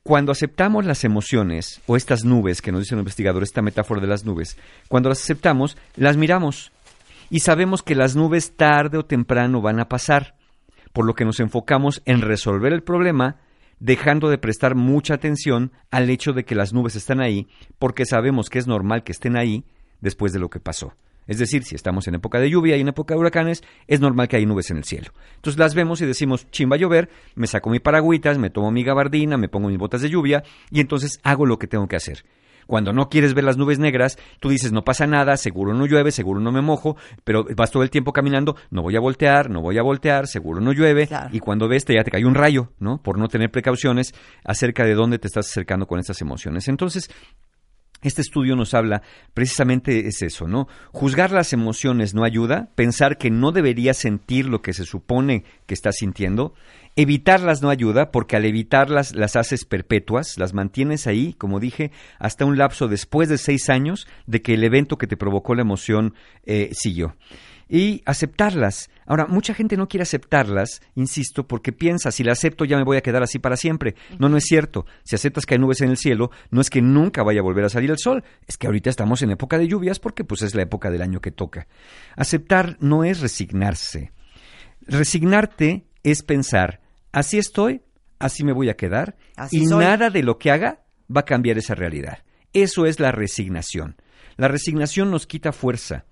Cuando 0.03 0.33
aceptamos 0.33 0.87
las 0.87 1.05
emociones, 1.05 1.83
o 1.87 1.97
estas 1.97 2.25
nubes 2.25 2.63
que 2.63 2.73
nos 2.73 2.81
dice 2.81 2.95
el 2.95 3.01
investigador, 3.01 3.43
esta 3.43 3.61
metáfora 3.61 4.01
de 4.01 4.07
las 4.07 4.25
nubes, 4.25 4.57
cuando 4.89 5.11
las 5.11 5.21
aceptamos, 5.21 5.77
las 5.97 6.17
miramos 6.17 6.73
y 7.29 7.41
sabemos 7.41 7.83
que 7.83 7.95
las 7.95 8.17
nubes 8.17 8.57
tarde 8.57 8.97
o 8.97 9.05
temprano 9.05 9.61
van 9.61 9.81
a 9.81 9.91
pasar, 9.91 10.35
por 10.95 11.05
lo 11.05 11.13
que 11.13 11.27
nos 11.27 11.39
enfocamos 11.39 12.01
en 12.07 12.23
resolver 12.23 12.73
el 12.73 12.83
problema, 12.83 13.37
dejando 13.81 14.31
de 14.31 14.39
prestar 14.39 14.77
mucha 14.77 15.13
atención 15.13 15.73
al 15.91 16.09
hecho 16.09 16.33
de 16.33 16.45
que 16.45 16.55
las 16.55 16.73
nubes 16.73 16.97
están 16.97 17.21
ahí, 17.21 17.49
porque 17.79 18.07
sabemos 18.07 18.49
que 18.49 18.61
es 18.61 18.67
normal 18.67 19.05
que 19.05 19.13
estén 19.13 19.37
ahí 19.37 19.67
después 20.01 20.33
de 20.33 20.39
lo 20.39 20.49
que 20.49 20.59
pasó. 20.59 20.95
Es 21.31 21.39
decir, 21.39 21.63
si 21.63 21.77
estamos 21.77 22.09
en 22.09 22.17
época 22.17 22.41
de 22.41 22.51
lluvia 22.51 22.77
y 22.77 22.81
en 22.81 22.89
época 22.89 23.15
de 23.15 23.21
huracanes, 23.21 23.63
es 23.87 24.01
normal 24.01 24.27
que 24.27 24.37
hay 24.37 24.47
nubes 24.47 24.71
en 24.71 24.79
el 24.79 24.85
cielo. 24.85 25.13
Entonces 25.37 25.61
las 25.61 25.77
vemos 25.77 26.01
y 26.01 26.07
decimos, 26.07 26.51
chimba 26.51 26.75
a 26.75 26.79
llover, 26.81 27.09
me 27.37 27.47
saco 27.47 27.71
mi 27.71 27.79
paragüitas, 27.79 28.37
me 28.37 28.51
tomo 28.51 28.73
mi 28.73 28.83
gabardina, 28.83 29.37
me 29.37 29.49
pongo 29.49 29.69
mis 29.69 29.79
botas 29.79 30.03
de 30.03 30.11
lluvia 30.11 30.43
y 30.71 30.81
entonces 30.81 31.21
hago 31.23 31.47
lo 31.47 31.57
que 31.59 31.69
tengo 31.69 31.87
que 31.87 31.95
hacer. 31.95 32.25
Cuando 32.67 32.93
no 32.93 33.09
quieres 33.09 33.35
ver 33.35 33.45
las 33.45 33.57
nubes 33.57 33.79
negras, 33.81 34.17
tú 34.39 34.49
dices, 34.49 34.71
no 34.73 34.83
pasa 34.85 35.07
nada, 35.07 35.37
seguro 35.37 35.73
no 35.75 35.87
llueve, 35.87 36.13
seguro 36.13 36.41
no 36.41 36.53
me 36.53 36.61
mojo, 36.63 36.97
pero 37.25 37.45
vas 37.57 37.71
todo 37.71 37.83
el 37.83 37.91
tiempo 37.91 38.13
caminando, 38.13 38.55
no 38.71 38.83
voy 38.83 38.95
a 38.97 39.01
voltear, 39.01 39.51
no 39.51 39.61
voy 39.61 39.79
a 39.79 39.83
voltear, 39.83 40.27
seguro 40.29 40.61
no 40.61 40.73
llueve, 40.73 41.07
Claro. 41.09 41.31
y 41.33 41.41
cuando 41.41 41.67
ves, 41.69 41.85
te 41.85 41.95
ya 41.95 42.05
te 42.05 42.11
cayó 42.13 42.29
un 42.29 42.35
rayo, 42.37 42.73
¿no? 42.79 43.03
Por 43.03 43.19
no 43.19 43.27
tener 43.29 43.51
precauciones 43.51 44.15
acerca 44.45 44.85
de 44.85 44.95
dónde 44.95 45.19
te 45.19 45.27
estás 45.27 45.49
acercando 45.49 45.87
con 45.87 45.99
estas 45.99 46.21
emociones. 46.21 46.69
Entonces, 46.69 47.11
este 48.03 48.23
estudio 48.23 48.57
nos 48.57 48.75
habla 48.75 49.03
precisamente 49.35 50.07
es 50.07 50.23
eso, 50.23 50.47
¿no? 50.47 50.69
Juzgar 50.93 51.33
las 51.33 51.53
emociones 51.53 52.15
no 52.15 52.25
ayuda, 52.25 52.71
pensar 52.75 53.19
que 53.19 53.31
no 53.31 53.53
deberías 53.53 53.97
sentir 53.97 54.47
lo 54.47 54.63
que 54.63 54.73
se 54.73 54.85
supone 54.85 55.45
que 55.67 55.75
estás 55.75 55.97
sintiendo, 55.97 56.55
evitarlas 56.97 57.63
no 57.63 57.71
ayuda 57.71 58.11
porque 58.11 58.37
al 58.37 58.45
evitarlas 58.45 59.15
las 59.15 59.37
haces 59.37 59.65
perpetuas, 59.65 60.39
las 60.39 60.55
mantienes 60.55 61.07
ahí, 61.07 61.35
como 61.35 61.61
dije, 61.61 61.91
hasta 62.19 62.45
un 62.45 62.59
lapso 62.59 62.89
después 62.89 63.29
de 63.29 63.39
seis 63.39 63.69
años 63.69 64.07
de 64.27 64.43
que 64.43 64.55
el 64.55 64.65
evento 64.65 64.97
que 64.97 65.07
te 65.07 65.17
provocó 65.17 65.55
la 65.55 65.63
emoción 65.63 66.15
eh, 66.45 66.71
siguió 66.73 67.17
y 67.71 68.03
aceptarlas. 68.05 68.91
Ahora, 69.07 69.27
mucha 69.27 69.55
gente 69.55 69.77
no 69.77 69.87
quiere 69.87 70.03
aceptarlas, 70.03 70.83
insisto, 70.97 71.47
porque 71.47 71.73
piensa, 71.73 72.11
si 72.11 72.25
la 72.25 72.33
acepto 72.33 72.65
ya 72.65 72.77
me 72.77 72.83
voy 72.83 72.97
a 72.97 73.01
quedar 73.01 73.23
así 73.23 73.39
para 73.39 73.57
siempre. 73.57 73.95
No, 74.19 74.29
no 74.29 74.37
es 74.37 74.45
cierto. 74.45 74.87
Si 75.05 75.15
aceptas 75.15 75.47
que 75.47 75.55
hay 75.55 75.61
nubes 75.61 75.81
en 75.81 75.91
el 75.91 75.97
cielo, 75.97 76.33
no 76.51 76.61
es 76.61 76.69
que 76.69 76.83
nunca 76.83 77.23
vaya 77.23 77.41
a 77.41 77.45
volver 77.45 77.65
a 77.65 77.69
salir 77.69 77.91
el 77.91 77.99
sol, 77.99 78.25
es 78.49 78.59
que 78.59 78.67
ahorita 78.67 78.91
estamos 78.91 79.23
en 79.23 79.31
época 79.31 79.57
de 79.57 79.69
lluvias 79.69 80.01
porque 80.01 80.25
pues 80.25 80.43
es 80.43 80.57
la 80.57 80.63
época 80.63 80.91
del 80.91 81.01
año 81.01 81.21
que 81.21 81.31
toca. 81.31 81.69
Aceptar 82.17 82.77
no 82.81 83.05
es 83.05 83.21
resignarse. 83.21 84.13
Resignarte 84.81 85.87
es 86.03 86.25
pensar, 86.25 86.81
así 87.13 87.39
estoy, 87.39 87.83
así 88.19 88.43
me 88.43 88.53
voy 88.53 88.69
a 88.69 88.77
quedar 88.77 89.17
Así 89.37 89.59
y 89.59 89.67
soy. 89.67 89.85
nada 89.85 90.11
de 90.11 90.25
lo 90.25 90.39
que 90.39 90.51
haga 90.51 90.83
va 91.15 91.21
a 91.21 91.25
cambiar 91.25 91.57
esa 91.59 91.77
realidad. 91.77 92.25
Eso 92.53 92.87
es 92.87 92.99
la 92.99 93.13
resignación. 93.13 93.97
La 94.37 94.49
resignación 94.49 95.11
nos 95.11 95.27
quita 95.29 95.53
fuerza. 95.53 96.07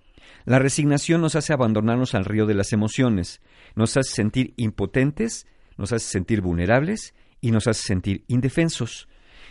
La 0.49 0.59
resignación 0.59 1.21
nos 1.21 1.35
hace 1.35 1.53
abandonarnos 1.53 2.15
al 2.15 2.25
río 2.25 2.47
de 2.47 2.55
las 2.55 2.73
emociones, 2.73 3.43
nos 3.75 3.99
hace 3.99 4.15
sentir 4.15 4.55
impotentes, 4.57 5.47
nos 5.77 5.93
hace 5.93 6.09
sentir 6.09 6.41
vulnerables 6.41 7.13
y 7.43 7.51
nos 7.51 7.67
hace 7.67 7.83
sentir 7.83 8.25
indefensos. 8.29 9.09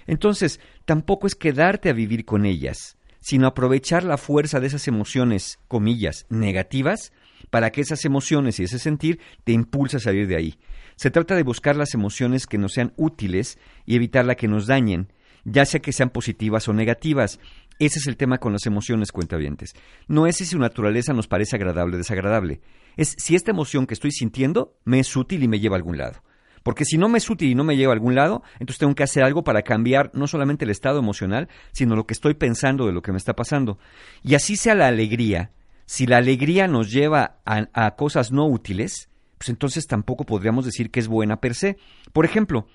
Entonces, 0.07 0.59
tampoco 0.85 1.27
es 1.27 1.35
quedarte 1.35 1.89
a 1.89 1.93
vivir 1.93 2.25
con 2.25 2.47
ellas, 2.47 2.97
sino 3.19 3.45
aprovechar 3.45 4.03
la 4.03 4.17
fuerza 4.17 4.59
de 4.59 4.65
esas 4.65 4.87
emociones, 4.87 5.59
comillas, 5.67 6.25
negativas, 6.29 7.13
para 7.51 7.71
que 7.71 7.81
esas 7.81 8.03
emociones 8.03 8.59
y 8.59 8.63
ese 8.63 8.79
sentir 8.79 9.19
te 9.43 9.51
impulse 9.51 9.97
a 9.97 9.99
salir 9.99 10.25
de 10.25 10.37
ahí. 10.37 10.55
Se 10.95 11.11
trata 11.11 11.35
de 11.35 11.43
buscar 11.43 11.75
las 11.75 11.93
emociones 11.93 12.47
que 12.47 12.57
nos 12.57 12.73
sean 12.73 12.93
útiles 12.97 13.59
y 13.85 13.97
evitar 13.97 14.25
las 14.25 14.37
que 14.37 14.47
nos 14.47 14.65
dañen, 14.65 15.13
ya 15.45 15.63
sea 15.65 15.79
que 15.79 15.93
sean 15.93 16.09
positivas 16.09 16.67
o 16.67 16.73
negativas. 16.73 17.39
Ese 17.79 17.99
es 17.99 18.07
el 18.07 18.17
tema 18.17 18.39
con 18.39 18.53
las 18.53 18.65
emociones, 18.65 19.11
cuentavientes. 19.11 19.75
No 20.07 20.25
es 20.25 20.37
si 20.37 20.45
su 20.45 20.57
naturaleza 20.57 21.13
nos 21.13 21.27
parece 21.27 21.55
agradable 21.55 21.95
o 21.95 21.97
desagradable. 21.97 22.61
Es 22.95 23.13
si 23.17 23.35
esta 23.35 23.51
emoción 23.51 23.85
que 23.85 23.93
estoy 23.93 24.11
sintiendo 24.11 24.75
me 24.83 24.99
es 24.99 25.15
útil 25.15 25.43
y 25.43 25.47
me 25.47 25.59
lleva 25.59 25.75
a 25.75 25.77
algún 25.77 25.97
lado. 25.97 26.23
Porque 26.63 26.85
si 26.85 26.97
no 26.97 27.07
me 27.07 27.19
es 27.19 27.29
útil 27.29 27.51
y 27.51 27.55
no 27.55 27.63
me 27.63 27.77
lleva 27.77 27.93
a 27.93 27.95
algún 27.95 28.15
lado, 28.15 28.43
entonces 28.59 28.79
tengo 28.79 28.95
que 28.95 29.03
hacer 29.03 29.23
algo 29.23 29.43
para 29.43 29.61
cambiar 29.61 30.11
no 30.13 30.27
solamente 30.27 30.65
el 30.65 30.71
estado 30.71 30.99
emocional, 30.99 31.49
sino 31.71 31.95
lo 31.95 32.07
que 32.07 32.13
estoy 32.13 32.33
pensando 32.33 32.87
de 32.87 32.93
lo 32.93 33.01
que 33.01 33.11
me 33.11 33.17
está 33.17 33.35
pasando. 33.35 33.77
Y 34.23 34.33
así 34.35 34.57
sea 34.57 34.73
la 34.73 34.87
alegría, 34.87 35.51
si 35.85 36.07
la 36.07 36.17
alegría 36.17 36.67
nos 36.67 36.91
lleva 36.91 37.37
a, 37.45 37.67
a 37.73 37.95
cosas 37.95 38.31
no 38.31 38.47
útiles, 38.47 39.09
pues 39.37 39.49
entonces 39.49 39.85
tampoco 39.85 40.25
podríamos 40.25 40.65
decir 40.65 40.89
que 40.89 40.99
es 40.99 41.07
buena 41.07 41.39
per 41.39 41.53
se. 41.53 41.77
Por 42.11 42.25
ejemplo, 42.25 42.67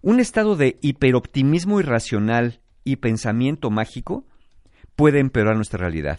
un 0.00 0.20
estado 0.20 0.56
de 0.56 0.78
hiperoptimismo 0.80 1.80
irracional 1.80 2.60
y 2.82 2.96
pensamiento 2.96 3.70
mágico 3.70 4.26
puede 4.98 5.20
empeorar 5.20 5.54
nuestra 5.54 5.78
realidad. 5.78 6.18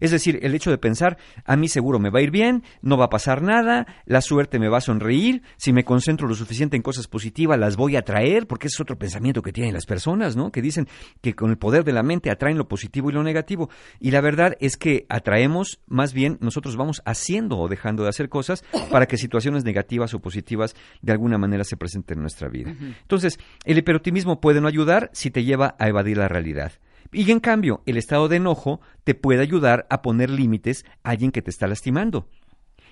Es 0.00 0.10
decir, 0.10 0.38
el 0.42 0.54
hecho 0.54 0.70
de 0.70 0.78
pensar, 0.78 1.18
a 1.44 1.56
mí 1.56 1.68
seguro 1.68 1.98
me 1.98 2.08
va 2.08 2.18
a 2.18 2.22
ir 2.22 2.30
bien, 2.30 2.62
no 2.80 2.96
va 2.96 3.06
a 3.06 3.10
pasar 3.10 3.42
nada, 3.42 3.86
la 4.06 4.22
suerte 4.22 4.58
me 4.58 4.68
va 4.68 4.78
a 4.78 4.80
sonreír, 4.80 5.42
si 5.58 5.72
me 5.74 5.84
concentro 5.84 6.26
lo 6.26 6.34
suficiente 6.34 6.76
en 6.76 6.82
cosas 6.82 7.08
positivas 7.08 7.58
las 7.58 7.76
voy 7.76 7.96
a 7.96 8.00
atraer, 8.00 8.46
porque 8.46 8.68
ese 8.68 8.76
es 8.76 8.80
otro 8.80 8.98
pensamiento 8.98 9.42
que 9.42 9.52
tienen 9.52 9.74
las 9.74 9.84
personas, 9.84 10.34
¿no? 10.34 10.50
Que 10.50 10.62
dicen 10.62 10.88
que 11.20 11.34
con 11.34 11.50
el 11.50 11.58
poder 11.58 11.84
de 11.84 11.92
la 11.92 12.02
mente 12.02 12.30
atraen 12.30 12.56
lo 12.56 12.68
positivo 12.68 13.10
y 13.10 13.12
lo 13.12 13.22
negativo. 13.22 13.68
Y 14.00 14.12
la 14.12 14.22
verdad 14.22 14.56
es 14.60 14.78
que 14.78 15.04
atraemos, 15.10 15.80
más 15.86 16.14
bien 16.14 16.38
nosotros 16.40 16.76
vamos 16.76 17.02
haciendo 17.04 17.58
o 17.58 17.68
dejando 17.68 18.02
de 18.02 18.08
hacer 18.08 18.30
cosas 18.30 18.64
para 18.90 19.06
que 19.06 19.18
situaciones 19.18 19.64
negativas 19.64 20.14
o 20.14 20.20
positivas 20.20 20.74
de 21.02 21.12
alguna 21.12 21.36
manera 21.36 21.64
se 21.64 21.76
presenten 21.76 22.18
en 22.18 22.22
nuestra 22.22 22.48
vida. 22.48 22.74
Entonces, 23.02 23.38
el 23.64 23.76
hiperoptimismo 23.76 24.40
puede 24.40 24.62
no 24.62 24.68
ayudar 24.68 25.10
si 25.12 25.30
te 25.30 25.44
lleva 25.44 25.74
a 25.78 25.88
evadir 25.88 26.16
la 26.16 26.28
realidad. 26.28 26.72
Y 27.12 27.30
en 27.30 27.40
cambio, 27.40 27.82
el 27.86 27.96
estado 27.96 28.28
de 28.28 28.36
enojo 28.36 28.80
te 29.04 29.14
puede 29.14 29.42
ayudar 29.42 29.86
a 29.90 30.02
poner 30.02 30.30
límites 30.30 30.84
a 31.02 31.10
alguien 31.10 31.30
que 31.32 31.42
te 31.42 31.50
está 31.50 31.66
lastimando. 31.66 32.28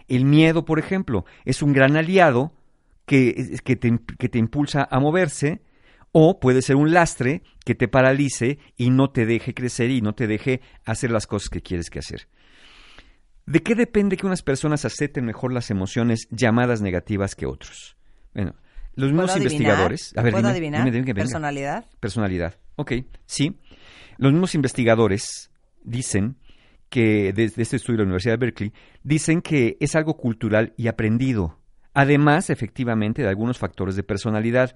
El 0.09 0.25
miedo, 0.25 0.65
por 0.65 0.79
ejemplo, 0.79 1.25
es 1.45 1.63
un 1.63 1.73
gran 1.73 1.97
aliado 1.97 2.53
que, 3.07 3.59
que, 3.65 3.77
te, 3.77 3.99
que 4.19 4.29
te 4.29 4.39
impulsa 4.39 4.87
a 4.91 5.01
moverse, 5.01 5.63
o 6.13 6.39
puede 6.39 6.63
ser 6.63 6.77
un 6.77 6.93
lastre 6.93 7.43
que 7.65 7.75
te 7.75 7.89
paralice 7.89 8.59
y 8.77 8.91
no 8.91 9.11
te 9.11 9.27
deje 9.27 9.53
crecer 9.53 9.91
y 9.91 10.01
no 10.01 10.15
te 10.15 10.27
deje 10.27 10.61
hacer 10.85 11.11
las 11.11 11.27
cosas 11.27 11.49
que 11.49 11.61
quieres 11.61 11.91
que 11.91 11.99
hacer. 11.99 12.29
¿De 13.47 13.61
qué 13.63 13.75
depende 13.75 14.17
que 14.17 14.27
unas 14.27 14.43
personas 14.43 14.85
acepten 14.85 15.25
mejor 15.25 15.53
las 15.53 15.71
emociones 15.71 16.29
llamadas 16.31 16.81
negativas 16.81 17.35
que 17.35 17.47
otros? 17.47 17.97
Bueno, 18.33 18.55
los 18.95 19.13
mismos 19.13 19.37
investigadores. 19.37 20.13
A 20.17 20.23
ver, 20.23 20.33
¿Puedo 20.33 20.43
dime, 20.43 20.53
adivinar? 20.53 20.85
dime, 20.85 20.91
dime, 20.93 21.05
venga. 21.07 21.23
¿Personalidad? 21.25 21.85
Personalidad. 22.01 22.55
Ok, 22.77 22.93
sí. 23.27 23.59
Los 24.19 24.33
mismos 24.33 24.55
investigadores 24.55 25.51
dicen 25.83 26.37
que, 26.89 27.33
desde 27.33 27.63
este 27.63 27.77
estudio 27.77 27.99
de 27.99 28.03
la 28.05 28.07
Universidad 28.09 28.35
de 28.35 28.47
Berkeley, 28.47 28.73
dicen 29.03 29.41
que 29.43 29.77
es 29.81 29.95
algo 29.97 30.17
cultural 30.17 30.73
y 30.77 30.87
aprendido. 30.89 31.59
Además, 31.93 32.51
efectivamente, 32.51 33.23
de 33.23 33.29
algunos 33.29 33.59
factores 33.59 33.97
de 33.97 34.03
personalidad. 34.03 34.75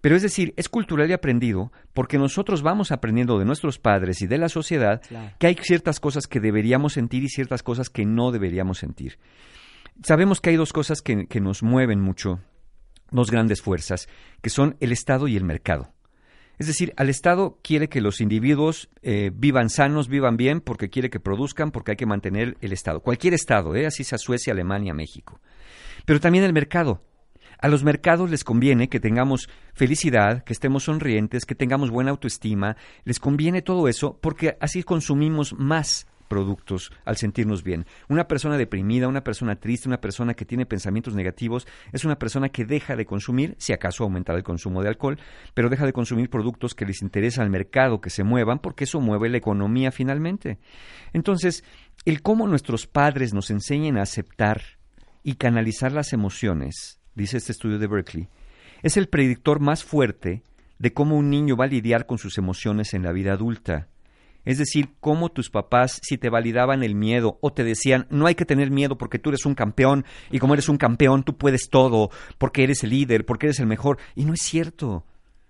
Pero 0.00 0.14
es 0.14 0.22
decir, 0.22 0.54
es 0.56 0.68
cultural 0.68 1.10
y 1.10 1.12
aprendido 1.12 1.72
porque 1.92 2.16
nosotros 2.18 2.62
vamos 2.62 2.92
aprendiendo 2.92 3.38
de 3.38 3.44
nuestros 3.44 3.78
padres 3.78 4.22
y 4.22 4.26
de 4.26 4.38
la 4.38 4.48
sociedad 4.48 5.02
Claro. 5.08 5.32
que 5.38 5.48
hay 5.48 5.56
ciertas 5.60 5.98
cosas 6.00 6.26
que 6.26 6.38
deberíamos 6.38 6.92
sentir 6.92 7.24
y 7.24 7.28
ciertas 7.28 7.62
cosas 7.62 7.90
que 7.90 8.04
no 8.06 8.30
deberíamos 8.30 8.78
sentir. 8.78 9.18
Sabemos 10.02 10.40
que 10.40 10.50
hay 10.50 10.56
dos 10.56 10.72
cosas 10.72 11.02
que, 11.02 11.26
que 11.26 11.40
nos 11.40 11.62
mueven 11.62 12.00
mucho, 12.00 12.40
dos 13.10 13.30
grandes 13.30 13.60
fuerzas, 13.62 14.08
que 14.40 14.50
son 14.50 14.76
el 14.80 14.92
Estado 14.92 15.26
y 15.28 15.36
el 15.36 15.44
mercado. 15.44 15.92
Es 16.60 16.66
decir, 16.66 16.92
al 16.98 17.08
Estado 17.08 17.58
quiere 17.62 17.88
que 17.88 18.02
los 18.02 18.20
individuos 18.20 18.90
eh, 19.00 19.30
vivan 19.32 19.70
sanos, 19.70 20.08
vivan 20.08 20.36
bien, 20.36 20.60
porque 20.60 20.90
quiere 20.90 21.08
que 21.08 21.18
produzcan, 21.18 21.70
porque 21.70 21.92
hay 21.92 21.96
que 21.96 22.04
mantener 22.04 22.58
el 22.60 22.74
Estado. 22.74 23.00
Cualquier 23.00 23.32
Estado, 23.32 23.74
¿eh? 23.74 23.86
así 23.86 24.04
sea 24.04 24.18
Suecia, 24.18 24.52
Alemania, 24.52 24.92
México. 24.92 25.40
Pero 26.04 26.20
también 26.20 26.44
el 26.44 26.52
mercado. 26.52 27.00
A 27.62 27.68
los 27.68 27.82
mercados 27.82 28.28
les 28.28 28.44
conviene 28.44 28.90
que 28.90 29.00
tengamos 29.00 29.48
felicidad, 29.72 30.44
que 30.44 30.52
estemos 30.52 30.84
sonrientes, 30.84 31.46
que 31.46 31.54
tengamos 31.54 31.88
buena 31.88 32.10
autoestima. 32.10 32.76
Les 33.04 33.20
conviene 33.20 33.62
todo 33.62 33.88
eso 33.88 34.18
porque 34.20 34.58
así 34.60 34.82
consumimos 34.82 35.54
más 35.54 36.08
productos 36.30 36.92
al 37.04 37.16
sentirnos 37.16 37.64
bien. 37.64 37.84
Una 38.08 38.28
persona 38.28 38.56
deprimida, 38.56 39.08
una 39.08 39.24
persona 39.24 39.56
triste, 39.56 39.88
una 39.88 40.00
persona 40.00 40.32
que 40.32 40.46
tiene 40.46 40.64
pensamientos 40.64 41.14
negativos, 41.14 41.66
es 41.92 42.04
una 42.04 42.18
persona 42.18 42.48
que 42.48 42.64
deja 42.64 42.94
de 42.94 43.04
consumir, 43.04 43.56
si 43.58 43.72
acaso 43.74 44.04
aumentar 44.04 44.36
el 44.36 44.44
consumo 44.44 44.80
de 44.80 44.88
alcohol, 44.88 45.18
pero 45.52 45.68
deja 45.68 45.84
de 45.84 45.92
consumir 45.92 46.30
productos 46.30 46.74
que 46.74 46.86
les 46.86 47.02
interesa 47.02 47.42
al 47.42 47.50
mercado 47.50 48.00
que 48.00 48.10
se 48.10 48.22
muevan, 48.22 48.60
porque 48.60 48.84
eso 48.84 49.00
mueve 49.00 49.28
la 49.28 49.38
economía 49.38 49.90
finalmente. 49.90 50.58
Entonces, 51.12 51.64
el 52.04 52.22
cómo 52.22 52.46
nuestros 52.46 52.86
padres 52.86 53.34
nos 53.34 53.50
enseñen 53.50 53.98
a 53.98 54.02
aceptar 54.02 54.62
y 55.24 55.34
canalizar 55.34 55.90
las 55.90 56.12
emociones, 56.12 57.00
dice 57.14 57.38
este 57.38 57.52
estudio 57.52 57.78
de 57.78 57.88
Berkeley, 57.88 58.28
es 58.82 58.96
el 58.96 59.08
predictor 59.08 59.60
más 59.60 59.84
fuerte 59.84 60.44
de 60.78 60.92
cómo 60.92 61.16
un 61.16 61.28
niño 61.28 61.56
va 61.56 61.64
a 61.64 61.68
lidiar 61.68 62.06
con 62.06 62.18
sus 62.18 62.38
emociones 62.38 62.94
en 62.94 63.02
la 63.02 63.12
vida 63.12 63.32
adulta. 63.32 63.88
Es 64.44 64.58
decir, 64.58 64.90
cómo 65.00 65.28
tus 65.28 65.50
papás, 65.50 66.00
si 66.02 66.18
te 66.18 66.30
validaban 66.30 66.82
el 66.82 66.94
miedo 66.94 67.38
o 67.40 67.52
te 67.52 67.64
decían, 67.64 68.06
no 68.10 68.26
hay 68.26 68.34
que 68.34 68.44
tener 68.44 68.70
miedo 68.70 68.96
porque 68.96 69.18
tú 69.18 69.30
eres 69.30 69.46
un 69.46 69.54
campeón 69.54 70.04
y 70.30 70.38
como 70.38 70.54
eres 70.54 70.68
un 70.68 70.78
campeón 70.78 71.22
tú 71.22 71.36
puedes 71.36 71.68
todo, 71.68 72.10
porque 72.38 72.64
eres 72.64 72.82
el 72.84 72.90
líder, 72.90 73.26
porque 73.26 73.46
eres 73.46 73.60
el 73.60 73.66
mejor. 73.66 73.98
Y 74.14 74.24
no 74.24 74.34
es 74.34 74.42
cierto. 74.42 74.88
O 74.88 75.04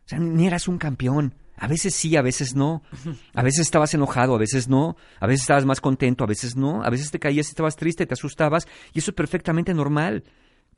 sea, 0.06 0.18
ni 0.18 0.46
eras 0.46 0.68
un 0.68 0.78
campeón. 0.78 1.34
A 1.56 1.68
veces 1.68 1.94
sí, 1.94 2.16
a 2.16 2.22
veces 2.22 2.56
no. 2.56 2.82
A 3.34 3.42
veces 3.42 3.60
estabas 3.60 3.92
enojado, 3.92 4.34
a 4.34 4.38
veces 4.38 4.66
no. 4.66 4.96
A 5.20 5.26
veces 5.26 5.42
estabas 5.42 5.66
más 5.66 5.80
contento, 5.80 6.24
a 6.24 6.26
veces 6.26 6.56
no. 6.56 6.82
A 6.82 6.90
veces 6.90 7.10
te 7.10 7.18
caías 7.18 7.48
y 7.48 7.50
estabas 7.50 7.76
triste, 7.76 8.06
te 8.06 8.14
asustabas. 8.14 8.66
Y 8.94 9.00
eso 9.00 9.10
es 9.10 9.14
perfectamente 9.14 9.74
normal. 9.74 10.24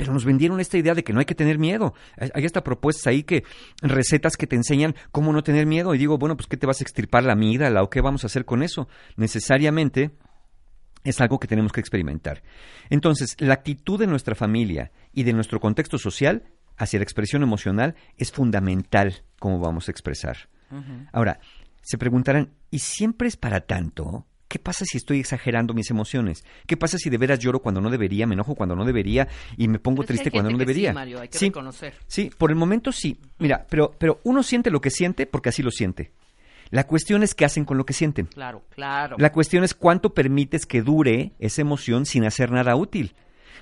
Pero 0.03 0.15
nos 0.15 0.25
vendieron 0.25 0.59
esta 0.59 0.77
idea 0.77 0.95
de 0.95 1.05
que 1.05 1.13
no 1.13 1.21
hay 1.21 1.27
que 1.27 1.37
tener 1.37 1.61
miedo. 1.61 1.95
Hay 2.35 2.45
hasta 2.45 2.65
propuestas 2.65 3.07
ahí 3.07 3.23
que, 3.23 3.45
recetas 3.83 4.37
que 4.37 4.49
te 4.49 4.57
enseñan 4.57 4.97
cómo 5.13 5.33
no 5.33 5.45
tener 5.45 5.65
miedo. 5.65 5.95
Y 5.95 5.99
digo, 5.99 6.19
bueno, 6.19 6.37
pues 6.37 6.49
¿qué 6.49 6.57
te 6.57 6.67
vas 6.67 6.81
a 6.81 6.83
extirpar 6.83 7.23
la 7.23 7.35
amígdala 7.35 7.85
o 7.85 7.89
qué 7.89 8.01
vamos 8.01 8.25
a 8.25 8.27
hacer 8.27 8.45
con 8.45 8.65
eso? 8.65 8.89
Necesariamente 9.15 10.11
es 11.05 11.21
algo 11.21 11.39
que 11.39 11.47
tenemos 11.47 11.71
que 11.71 11.79
experimentar. 11.79 12.43
Entonces, 12.91 13.37
la 13.39 13.55
actitud 13.55 13.97
de 13.97 14.09
nuestra 14.09 14.35
familia 14.35 14.91
y 15.13 15.23
de 15.23 15.35
nuestro 15.35 15.61
contexto 15.61 15.99
social 15.99 16.43
hacia 16.77 16.99
la 16.99 17.05
expresión 17.05 17.45
emocional 17.45 17.95
es 18.17 18.33
fundamental 18.33 19.23
cómo 19.39 19.61
vamos 19.61 19.87
a 19.87 19.93
expresar. 19.93 20.49
Ahora, 21.13 21.39
se 21.81 21.97
preguntarán, 21.97 22.55
¿y 22.73 22.81
siempre 22.81 23.29
es 23.29 23.37
para 23.37 23.61
tanto? 23.61 24.27
¿Qué 24.53 24.59
pasa 24.59 24.85
si 24.85 24.99
estoy 24.99 25.19
exagerando 25.19 25.73
mis 25.73 25.91
emociones? 25.91 26.45
¿Qué 26.67 26.77
pasa 26.77 26.99
si 26.99 27.09
de 27.09 27.17
veras 27.17 27.39
lloro 27.39 27.61
cuando 27.61 27.81
no 27.81 27.89
debería, 27.89 28.27
me 28.27 28.35
enojo 28.35 28.55
cuando 28.55 28.77
no 28.77 28.85
debería 28.85 29.27
y 29.57 29.67
me 29.67 29.79
pongo 29.79 30.03
triste 30.05 30.31
cuando 30.31 30.51
no 30.51 30.59
debería? 30.59 30.91
Sí, 30.91 30.95
Mario, 30.95 31.21
hay 31.23 31.29
que 31.29 31.39
Sí. 31.39 31.47
reconocer. 31.47 31.95
Sí, 32.07 32.31
por 32.37 32.51
el 32.51 32.57
momento 32.57 32.93
sí. 32.93 33.17
Mira, 33.39 33.67
pero, 33.71 33.95
pero 33.99 34.21
uno 34.25 34.43
siente 34.43 34.71
lo 34.71 34.83
que 34.83 34.91
siente 34.91 35.25
porque 35.25 35.49
así 35.49 35.63
lo 35.63 35.71
siente. 35.71 36.13
La 36.69 36.87
cuestión 36.87 37.23
es 37.23 37.35
qué 37.35 37.47
hacen 37.47 37.65
con 37.65 37.79
lo 37.79 37.87
que 37.87 37.95
sienten. 37.95 38.27
Claro, 38.27 38.63
claro. 38.75 39.17
La 39.19 39.33
cuestión 39.33 39.65
es 39.65 39.73
cuánto 39.73 40.13
permites 40.13 40.67
que 40.67 40.83
dure 40.83 41.33
esa 41.39 41.63
emoción 41.63 42.05
sin 42.05 42.27
hacer 42.27 42.51
nada 42.51 42.77
útil. 42.77 43.15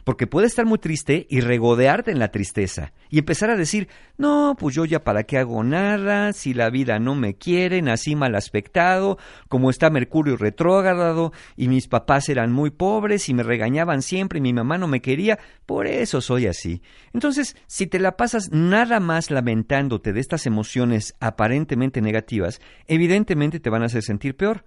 Porque 0.04 0.26
puedes 0.26 0.52
estar 0.52 0.66
muy 0.66 0.78
triste 0.78 1.26
y 1.28 1.40
regodearte 1.40 2.10
en 2.10 2.18
la 2.18 2.30
tristeza 2.30 2.92
y 3.08 3.18
empezar 3.18 3.50
a 3.50 3.56
decir, 3.56 3.88
no, 4.18 4.56
pues 4.58 4.74
yo 4.74 4.84
ya 4.84 5.02
para 5.04 5.24
qué 5.24 5.38
hago 5.38 5.62
nada, 5.64 6.32
si 6.32 6.54
la 6.54 6.70
vida 6.70 6.98
no 6.98 7.14
me 7.14 7.34
quiere, 7.34 7.82
nací 7.82 8.16
mal 8.16 8.34
aspectado, 8.34 9.18
como 9.48 9.70
está 9.70 9.90
Mercurio 9.90 10.36
retrógrado 10.36 11.32
y 11.56 11.68
mis 11.68 11.88
papás 11.88 12.28
eran 12.28 12.52
muy 12.52 12.70
pobres 12.70 13.28
y 13.28 13.34
me 13.34 13.42
regañaban 13.42 14.02
siempre 14.02 14.38
y 14.38 14.42
mi 14.42 14.52
mamá 14.52 14.78
no 14.78 14.86
me 14.86 15.00
quería, 15.00 15.38
por 15.66 15.86
eso 15.86 16.20
soy 16.20 16.46
así. 16.46 16.82
Entonces, 17.12 17.56
si 17.66 17.86
te 17.86 17.98
la 17.98 18.16
pasas 18.16 18.50
nada 18.50 19.00
más 19.00 19.30
lamentándote 19.30 20.12
de 20.12 20.20
estas 20.20 20.46
emociones 20.46 21.14
aparentemente 21.20 22.00
negativas, 22.00 22.60
evidentemente 22.86 23.60
te 23.60 23.70
van 23.70 23.82
a 23.82 23.86
hacer 23.86 24.02
sentir 24.02 24.36
peor. 24.36 24.64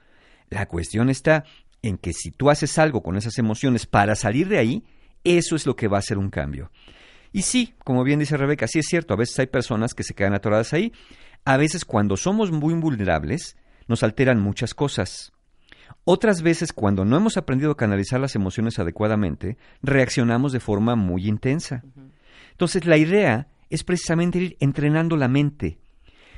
La 0.50 0.68
cuestión 0.68 1.10
está 1.10 1.46
en 1.82 1.98
que 1.98 2.14
si 2.14 2.32
tú 2.32 2.50
haces 2.50 2.78
algo 2.78 3.04
con 3.04 3.18
esas 3.18 3.38
emociones 3.38 3.86
para 3.86 4.16
salir 4.16 4.48
de 4.48 4.58
ahí, 4.58 4.84
eso 5.24 5.56
es 5.56 5.66
lo 5.66 5.76
que 5.76 5.88
va 5.88 5.98
a 5.98 6.00
hacer 6.00 6.18
un 6.18 6.30
cambio. 6.30 6.72
Y 7.32 7.42
sí, 7.42 7.74
como 7.84 8.04
bien 8.04 8.20
dice 8.20 8.38
Rebeca, 8.38 8.68
sí 8.68 8.80
es 8.80 8.86
cierto, 8.88 9.14
a 9.14 9.18
veces 9.18 9.40
hay 9.40 9.48
personas 9.48 9.94
que 9.94 10.04
se 10.04 10.14
quedan 10.14 10.34
atoradas 10.34 10.74
ahí. 10.74 10.94
A 11.46 11.58
veces 11.58 11.84
cuando 11.84 12.16
somos 12.16 12.52
muy 12.52 12.74
vulnerables, 12.76 13.58
nos 13.88 14.04
alteran 14.04 14.40
muchas 14.40 14.74
cosas. 14.74 15.34
Otras 16.06 16.42
veces, 16.42 16.74
cuando 16.74 17.06
no 17.06 17.18
hemos 17.18 17.38
aprendido 17.38 17.72
a 17.72 17.78
canalizar 17.78 18.20
las 18.20 18.36
emociones 18.36 18.78
adecuadamente, 18.80 19.58
reaccionamos 19.82 20.52
de 20.52 20.60
forma 20.60 20.96
muy 20.96 21.28
intensa. 21.28 21.84
Entonces, 22.52 22.86
la 22.86 22.98
idea 22.98 23.48
es 23.70 23.84
precisamente 23.84 24.40
ir 24.40 24.58
entrenando 24.60 25.16
la 25.16 25.28
mente, 25.28 25.80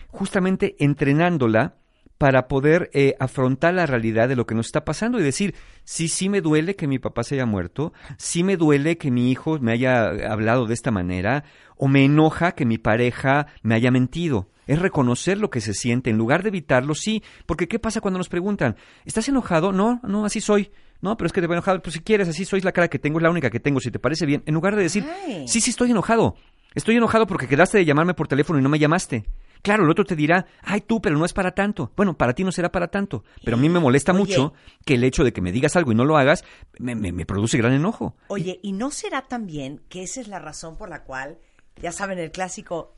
justamente 0.08 0.76
entrenándola 0.80 1.78
para 2.18 2.48
poder 2.48 2.90
eh, 2.94 3.16
afrontar 3.20 3.74
la 3.74 3.86
realidad 3.86 4.30
de 4.30 4.36
lo 4.36 4.46
que 4.46 4.56
nos 4.56 4.68
está 4.68 4.86
pasando 4.86 5.20
y 5.20 5.24
decir, 5.24 5.56
sí, 5.84 6.08
sí 6.08 6.30
me 6.30 6.42
duele 6.42 6.76
que 6.76 6.88
mi 6.88 7.00
papá 7.00 7.24
se 7.24 7.36
haya 7.36 7.46
muerto, 7.46 7.94
sí 8.18 8.44
me 8.44 8.58
duele 8.58 8.98
que 8.98 9.12
mi 9.12 9.32
hijo 9.32 9.60
me 9.60 9.74
haya 9.74 10.08
hablado 10.30 10.66
de 10.66 10.74
esta 10.74 10.92
manera, 10.92 11.44
o 11.76 11.88
me 11.88 12.06
enoja 12.06 12.54
que 12.54 12.66
mi 12.66 12.78
pareja 12.78 13.48
me 13.64 13.76
haya 13.76 13.92
mentido. 13.92 14.50
Es 14.68 14.80
reconocer 14.80 15.38
lo 15.38 15.50
que 15.50 15.62
se 15.62 15.74
siente, 15.74 16.10
en 16.10 16.18
lugar 16.18 16.42
de 16.42 16.50
evitarlo, 16.50 16.96
sí, 16.96 17.22
porque 17.46 17.68
¿qué 17.68 17.80
pasa 17.80 18.02
cuando 18.02 18.18
nos 18.18 18.30
preguntan, 18.30 18.78
¿estás 19.04 19.28
enojado? 19.28 19.72
No, 19.72 20.00
no, 20.04 20.26
así 20.26 20.42
soy. 20.42 20.72
No, 21.02 21.18
pero 21.18 21.28
es 21.28 21.34
que 21.34 21.42
te 21.42 21.48
voy 21.48 21.56
enojado, 21.56 21.82
pues 21.82 21.94
si 21.94 22.00
quieres, 22.00 22.28
así 22.30 22.46
soy 22.46 22.62
la 22.62 22.72
cara 22.72 22.88
que 22.88 22.98
tengo, 22.98 23.20
es 23.20 23.24
la 23.24 23.30
única 23.30 23.50
que 23.50 23.60
tengo, 23.60 23.80
si 23.80 23.92
te 23.92 24.00
parece 24.00 24.26
bien, 24.26 24.42
en 24.46 24.54
lugar 24.54 24.76
de 24.76 24.84
decir, 24.84 25.06
Ay. 25.28 25.48
sí, 25.48 25.62
sí 25.62 25.70
estoy 25.70 25.92
enojado. 25.92 26.36
Estoy 26.74 26.96
enojado 26.98 27.28
porque 27.28 27.48
quedaste 27.48 27.78
de 27.78 27.86
llamarme 27.86 28.14
por 28.14 28.28
teléfono 28.28 28.60
y 28.60 28.62
no 28.62 28.70
me 28.70 28.80
llamaste. 28.80 29.26
Claro, 29.66 29.84
el 29.84 29.90
otro 29.90 30.06
te 30.06 30.16
dirá, 30.16 30.46
ay 30.62 30.82
tú, 30.82 31.02
pero 31.02 31.18
no 31.18 31.26
es 31.26 31.34
para 31.34 31.56
tanto. 31.56 31.92
Bueno, 31.98 32.16
para 32.16 32.34
ti 32.34 32.44
no 32.44 32.52
será 32.52 32.72
para 32.72 32.88
tanto. 32.90 33.24
Pero 33.44 33.58
a 33.58 33.60
mí 33.60 33.68
me 33.68 33.80
molesta 33.80 34.12
Oye. 34.12 34.20
mucho 34.20 34.54
que 34.86 34.94
el 34.94 35.04
hecho 35.04 35.24
de 35.24 35.34
que 35.34 35.42
me 35.42 35.52
digas 35.52 35.76
algo 35.76 35.92
y 35.92 35.96
no 35.96 36.06
lo 36.06 36.18
hagas 36.18 36.44
me, 36.78 36.94
me- 36.94 37.12
me 37.12 37.26
produce 37.26 37.58
gran 37.58 37.74
enojo. 37.74 38.16
Oye, 38.28 38.60
¿y 38.62 38.74
no 38.74 38.92
será 38.92 39.24
también 39.24 39.82
que 39.90 40.04
esa 40.04 40.22
es 40.22 40.28
la 40.28 40.38
razón 40.38 40.78
por 40.78 40.90
la 40.90 41.04
cual, 41.04 41.40
ya 41.82 41.92
saben, 41.92 42.20
el 42.20 42.32
clásico, 42.32 42.96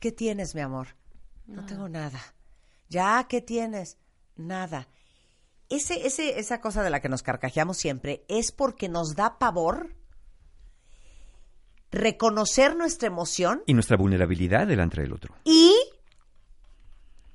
¿qué 0.00 0.10
tienes, 0.10 0.54
mi 0.56 0.60
amor? 0.60 0.88
No 1.46 1.64
tengo 1.66 1.88
nada. 1.88 2.20
¿Ya 2.88 3.24
qué 3.28 3.40
tienes? 3.40 3.96
Nada. 4.36 4.88
Ese, 5.68 6.06
ese, 6.06 6.38
esa 6.40 6.60
cosa 6.60 6.82
de 6.82 6.90
la 6.90 7.00
que 7.00 7.08
nos 7.08 7.22
carcajeamos 7.22 7.78
siempre 7.78 8.24
es 8.28 8.50
porque 8.52 8.88
nos 8.88 9.14
da 9.14 9.38
pavor 9.38 9.94
reconocer 11.90 12.76
nuestra 12.76 13.06
emoción 13.08 13.62
Y 13.66 13.74
nuestra 13.74 13.96
vulnerabilidad 13.96 14.66
delante 14.66 15.00
del 15.00 15.12
otro. 15.12 15.34
y 15.44 15.72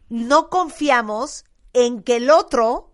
no 0.10 0.50
confiamos 0.50 1.46
en 1.74 2.02
que 2.04 2.18
el 2.18 2.30
otro 2.30 2.94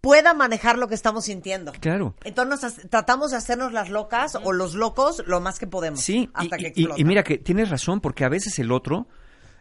pueda 0.00 0.32
manejar 0.34 0.78
lo 0.78 0.88
que 0.88 0.94
estamos 0.94 1.26
sintiendo. 1.26 1.72
Claro. 1.80 2.14
Entonces 2.24 2.62
nos 2.78 2.90
tratamos 2.90 3.32
de 3.32 3.36
hacernos 3.36 3.72
las 3.72 3.90
locas 3.90 4.36
o 4.42 4.52
los 4.52 4.74
locos 4.74 5.22
lo 5.26 5.40
más 5.40 5.58
que 5.58 5.66
podemos. 5.66 6.00
Sí, 6.00 6.20
y- 6.22 6.30
hasta 6.32 6.56
que 6.56 6.62
y, 6.62 6.66
y- 6.66 6.68
explota. 6.82 7.00
y 7.00 7.04
mira 7.04 7.22
que 7.22 7.38
tienes 7.38 7.68
razón, 7.70 8.00
porque 8.00 8.24
a 8.24 8.28
veces 8.30 8.58
el 8.58 8.72
otro 8.72 9.08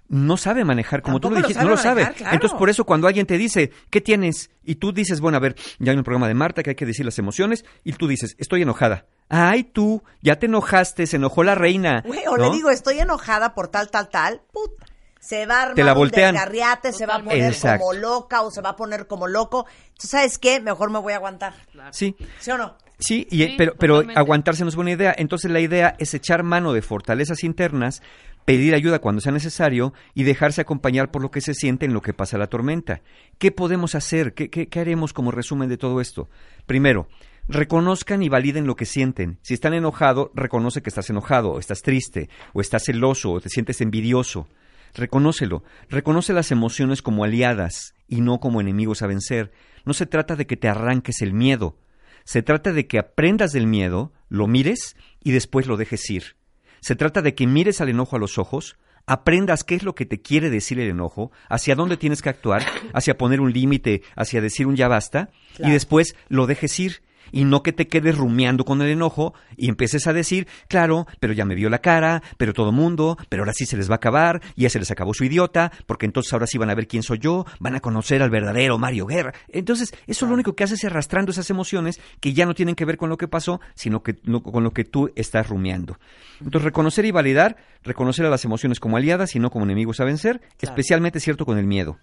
no 0.08 0.38
sabe 0.38 0.64
manejar, 0.66 1.02
como 1.04 1.20
tú 1.20 1.28
Tampoco 1.28 1.36
lo 1.36 1.42
lo 1.42 1.48
dijiste, 1.50 1.64
no 1.64 1.70
lo 1.70 1.78
sabe. 1.78 2.12
claro. 2.14 2.34
Entonces, 2.34 2.58
por 2.58 2.70
eso 2.70 2.84
cuando 2.86 3.06
alguien 3.08 3.28
te 3.28 3.38
dice, 3.38 3.72
¿qué 3.92 4.02
tienes? 4.02 4.50
Y 4.64 4.76
tú 4.76 4.92
dices, 4.92 5.20
bueno, 5.22 5.38
a 5.38 5.40
ver, 5.42 5.56
ya 5.78 5.92
hay 5.92 5.98
un 6.00 6.04
programa 6.04 6.28
de 6.28 6.34
Marta 6.34 6.64
que 6.64 6.72
hay 6.72 6.76
que 6.76 6.86
decir 6.88 7.06
las 7.06 7.20
emociones, 7.20 7.64
y 7.84 7.94
tú 7.94 8.08
dices, 8.08 8.36
estoy 8.40 8.64
enojada. 8.64 9.06
Ay, 9.28 9.64
tú, 9.66 10.02
ya 10.22 10.40
te 10.40 10.48
enojaste, 10.48 11.06
se 11.06 11.18
enojó 11.18 11.44
la 11.44 11.54
reina. 11.54 12.02
Güey, 12.08 12.26
o 12.28 12.38
¿no? 12.38 12.46
le 12.50 12.56
digo, 12.56 12.72
estoy 12.72 12.98
enojada 13.00 13.54
por 13.54 13.68
tal, 13.68 13.92
tal, 13.92 14.10
tal, 14.10 14.42
puta. 14.52 14.86
Se 15.20 15.46
va 15.46 15.60
a 15.60 15.62
armar 15.64 15.76
Te 15.76 15.84
la 15.84 15.94
un 15.94 16.10
desgarriate, 16.10 16.94
se 16.94 17.06
va 17.06 17.16
a 17.16 17.24
poner. 17.24 17.52
Exacto. 17.52 17.86
como 17.86 18.00
loca 18.00 18.42
o 18.42 18.52
se 18.52 18.62
va 18.62 18.70
a 18.70 18.76
poner 18.76 19.08
como 19.08 19.28
loco. 19.28 19.66
Entonces, 19.90 20.10
¿sabes 20.10 20.38
qué? 20.38 20.60
Mejor 20.62 20.90
me 20.92 21.00
voy 21.00 21.14
a 21.14 21.18
aguantar. 21.18 21.54
Sí, 21.92 22.16
¿Sí 22.40 22.52
o 22.52 22.58
no? 22.58 22.76
Sí, 23.00 23.28
y, 23.30 23.44
Sí, 23.44 23.56
pero, 23.58 23.76
pero 23.76 23.96
totalmente. 23.96 24.20
aguantarse 24.20 24.64
no 24.64 24.70
es 24.70 24.76
buena 24.76 24.92
idea. 24.92 25.14
Entonces 25.18 25.52
la 25.52 25.60
idea 25.60 25.96
es 26.00 26.14
echar 26.14 26.44
mano 26.44 26.74
de 26.74 26.82
fortalezas 26.82 27.44
internas, 27.44 28.02
pedir 28.46 28.74
ayuda 28.76 29.00
cuando 29.00 29.22
sea 29.22 29.32
necesario 29.32 29.94
y 30.14 30.24
dejarse 30.24 30.62
acompañar 30.62 31.12
por 31.12 31.22
lo 31.22 31.32
que 31.32 31.42
se 31.42 31.54
siente 31.54 31.86
en 31.86 31.94
lo 31.94 32.02
que 32.02 32.14
pasa 32.14 32.38
la 32.38 32.48
tormenta. 32.48 33.02
¿Qué 33.38 33.52
podemos 33.52 33.96
hacer? 33.96 34.34
¿Qué, 34.34 34.50
qué, 34.50 34.68
qué 34.68 34.80
haremos 34.80 35.14
como 35.14 35.32
resumen 35.32 35.70
de 35.70 35.78
todo 35.78 36.02
esto? 36.02 36.30
Primero, 36.66 37.08
reconozcan 37.48 38.22
y 38.24 38.30
validen 38.30 38.68
lo 38.68 38.76
que 38.76 38.86
sienten. 38.86 39.40
Si 39.42 39.54
están 39.54 39.74
enojados, 39.74 40.30
reconoce 40.34 40.82
que 40.82 40.90
estás 40.90 41.10
enojado, 41.10 41.52
o 41.52 41.60
estás 41.60 41.82
triste, 41.82 42.30
o 42.54 42.62
estás 42.62 42.84
celoso, 42.86 43.32
o 43.32 43.42
te 43.42 43.50
sientes 43.50 43.82
envidioso. 43.82 44.48
Reconócelo. 44.94 45.64
Reconoce 45.90 46.34
las 46.34 46.52
emociones 46.52 47.02
como 47.02 47.24
aliadas 47.24 47.94
y 48.08 48.22
no 48.22 48.40
como 48.40 48.62
enemigos 48.62 49.02
a 49.02 49.08
vencer. 49.08 49.52
No 49.86 49.94
se 49.94 50.06
trata 50.06 50.36
de 50.36 50.48
que 50.48 50.58
te 50.58 50.68
arranques 50.68 51.22
el 51.22 51.34
miedo. 51.34 51.78
Se 52.24 52.44
trata 52.44 52.74
de 52.74 52.88
que 52.88 53.00
aprendas 53.00 53.52
del 53.52 53.68
miedo, 53.68 54.14
lo 54.28 54.48
mires 54.48 54.96
y 55.24 55.32
después 55.32 55.68
lo 55.68 55.78
dejes 55.78 56.10
ir. 56.10 56.36
Se 56.82 56.96
trata 56.96 57.22
de 57.22 57.36
que 57.36 57.48
mires 57.48 57.82
al 57.82 57.90
enojo 57.90 58.16
a 58.16 58.20
los 58.20 58.38
ojos, 58.38 58.78
aprendas 59.06 59.64
qué 59.64 59.76
es 59.76 59.84
lo 59.84 59.96
que 59.96 60.06
te 60.06 60.22
quiere 60.22 60.50
decir 60.50 60.80
el 60.80 60.90
enojo, 60.90 61.32
hacia 61.50 61.76
dónde 61.76 61.98
tienes 61.98 62.22
que 62.22 62.30
actuar, 62.30 62.64
hacia 62.94 63.18
poner 63.18 63.42
un 63.42 63.52
límite, 63.52 64.04
hacia 64.16 64.42
decir 64.42 64.68
un 64.68 64.76
ya 64.76 64.88
basta, 64.88 65.30
y 65.58 65.72
después 65.72 66.16
lo 66.28 66.46
dejes 66.46 66.80
ir. 66.80 67.02
Y 67.32 67.46
no 67.46 67.64
que 67.64 67.74
te 67.74 67.88
quedes 67.88 68.18
rumiando 68.18 68.66
con 68.66 68.82
el 68.82 68.90
enojo 68.90 69.34
y 69.58 69.70
empieces 69.70 70.08
a 70.08 70.14
decir, 70.14 70.48
claro, 70.68 71.08
pero 71.20 71.34
ya 71.34 71.46
me 71.46 71.56
vio 71.56 71.70
la 71.70 71.80
cara, 71.80 72.22
pero 72.38 72.54
todo 72.54 72.72
mundo, 72.72 73.18
pero 73.30 73.44
ahora 73.44 73.54
sí 73.54 73.66
se 73.66 73.78
les 73.78 73.90
va 73.90 73.96
a 73.96 73.98
acabar, 73.98 74.42
ya 74.56 74.70
se 74.70 74.80
les 74.80 74.92
acabó 74.92 75.14
su 75.14 75.24
idiota, 75.24 75.72
porque 75.86 76.06
entonces 76.06 76.32
ahora 76.34 76.48
sí 76.48 76.58
van 76.58 76.70
a 76.70 76.76
ver 76.76 76.88
quién 76.88 77.04
soy 77.04 77.20
yo, 77.20 77.46
van 77.60 77.76
a 77.76 77.80
conocer 77.80 78.22
al 78.22 78.30
verdadero 78.30 78.78
Mario 78.78 79.06
Guerra. 79.06 79.34
Entonces, 79.50 79.94
eso 80.08 80.26
lo 80.26 80.34
único 80.34 80.54
que 80.54 80.64
hace 80.64 80.76
es 80.76 80.84
arrastrando 80.86 81.32
esas 81.32 81.50
emociones 81.50 82.00
que 82.20 82.34
ya 82.34 82.46
no 82.46 82.54
tienen 82.54 82.76
que 82.76 82.86
ver 82.86 82.98
con 82.98 83.10
lo 83.10 83.18
que 83.18 83.28
pasó, 83.28 83.60
sino 83.76 84.04
que 84.04 84.16
con 84.16 84.64
lo 84.64 84.72
que 84.72 84.84
tú 84.84 85.12
estás 85.16 85.50
rumiando. 85.50 85.98
Entonces, 86.40 86.64
reconocer 86.64 87.06
y 87.06 87.12
validar, 87.12 87.58
reconocer 87.84 88.26
a 88.26 88.30
las 88.30 88.46
emociones 88.46 88.80
como 88.80 88.98
aliadas 88.98 89.36
y 89.36 89.40
no 89.40 89.50
como 89.50 89.66
enemigos 89.66 90.00
a 90.00 90.06
vencer, 90.06 90.42
especialmente 90.62 91.20
cierto 91.20 91.46
con 91.46 91.58
el 91.58 91.66
miedo. 91.66 91.98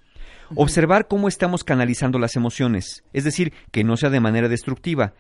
Observar 0.55 1.09
cómo 1.09 1.29
estamos 1.29 1.65
canalizando 1.65 2.19
las 2.19 2.37
emociones, 2.37 3.05
es 3.13 3.25
decir, 3.25 3.53
que 3.71 3.85
no 3.85 3.97
sea 3.97 4.11
de 4.11 4.21
manera 4.21 4.49
destructiva, 4.49 5.15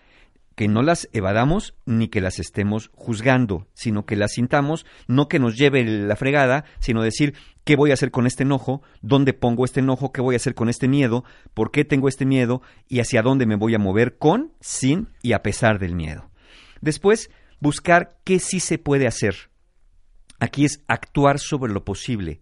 que 0.56 0.68
no 0.68 0.82
las 0.82 1.08
evadamos 1.12 1.74
ni 1.84 2.08
que 2.08 2.22
las 2.22 2.38
estemos 2.38 2.90
juzgando, 2.94 3.68
sino 3.74 4.06
que 4.06 4.16
las 4.16 4.32
sintamos, 4.32 4.86
no 5.06 5.28
que 5.28 5.38
nos 5.38 5.56
lleve 5.56 5.84
la 5.84 6.16
fregada, 6.16 6.64
sino 6.80 7.02
decir, 7.02 7.34
¿qué 7.64 7.76
voy 7.76 7.90
a 7.90 7.94
hacer 7.94 8.10
con 8.10 8.26
este 8.26 8.42
enojo? 8.42 8.82
¿Dónde 9.02 9.34
pongo 9.34 9.66
este 9.66 9.80
enojo? 9.80 10.12
¿Qué 10.12 10.22
voy 10.22 10.34
a 10.34 10.36
hacer 10.36 10.54
con 10.54 10.70
este 10.70 10.88
miedo? 10.88 11.24
¿Por 11.52 11.70
qué 11.70 11.84
tengo 11.84 12.08
este 12.08 12.24
miedo? 12.24 12.62
¿Y 12.88 13.00
hacia 13.00 13.22
dónde 13.22 13.44
me 13.44 13.56
voy 13.56 13.74
a 13.74 13.78
mover 13.78 14.16
con, 14.16 14.52
sin 14.60 15.10
y 15.22 15.32
a 15.32 15.42
pesar 15.42 15.78
del 15.78 15.94
miedo? 15.94 16.30
Después, 16.80 17.30
buscar 17.60 18.16
qué 18.24 18.38
sí 18.38 18.58
se 18.58 18.78
puede 18.78 19.06
hacer. 19.06 19.50
Aquí 20.40 20.64
es 20.64 20.82
actuar 20.88 21.38
sobre 21.38 21.72
lo 21.72 21.84
posible. 21.84 22.40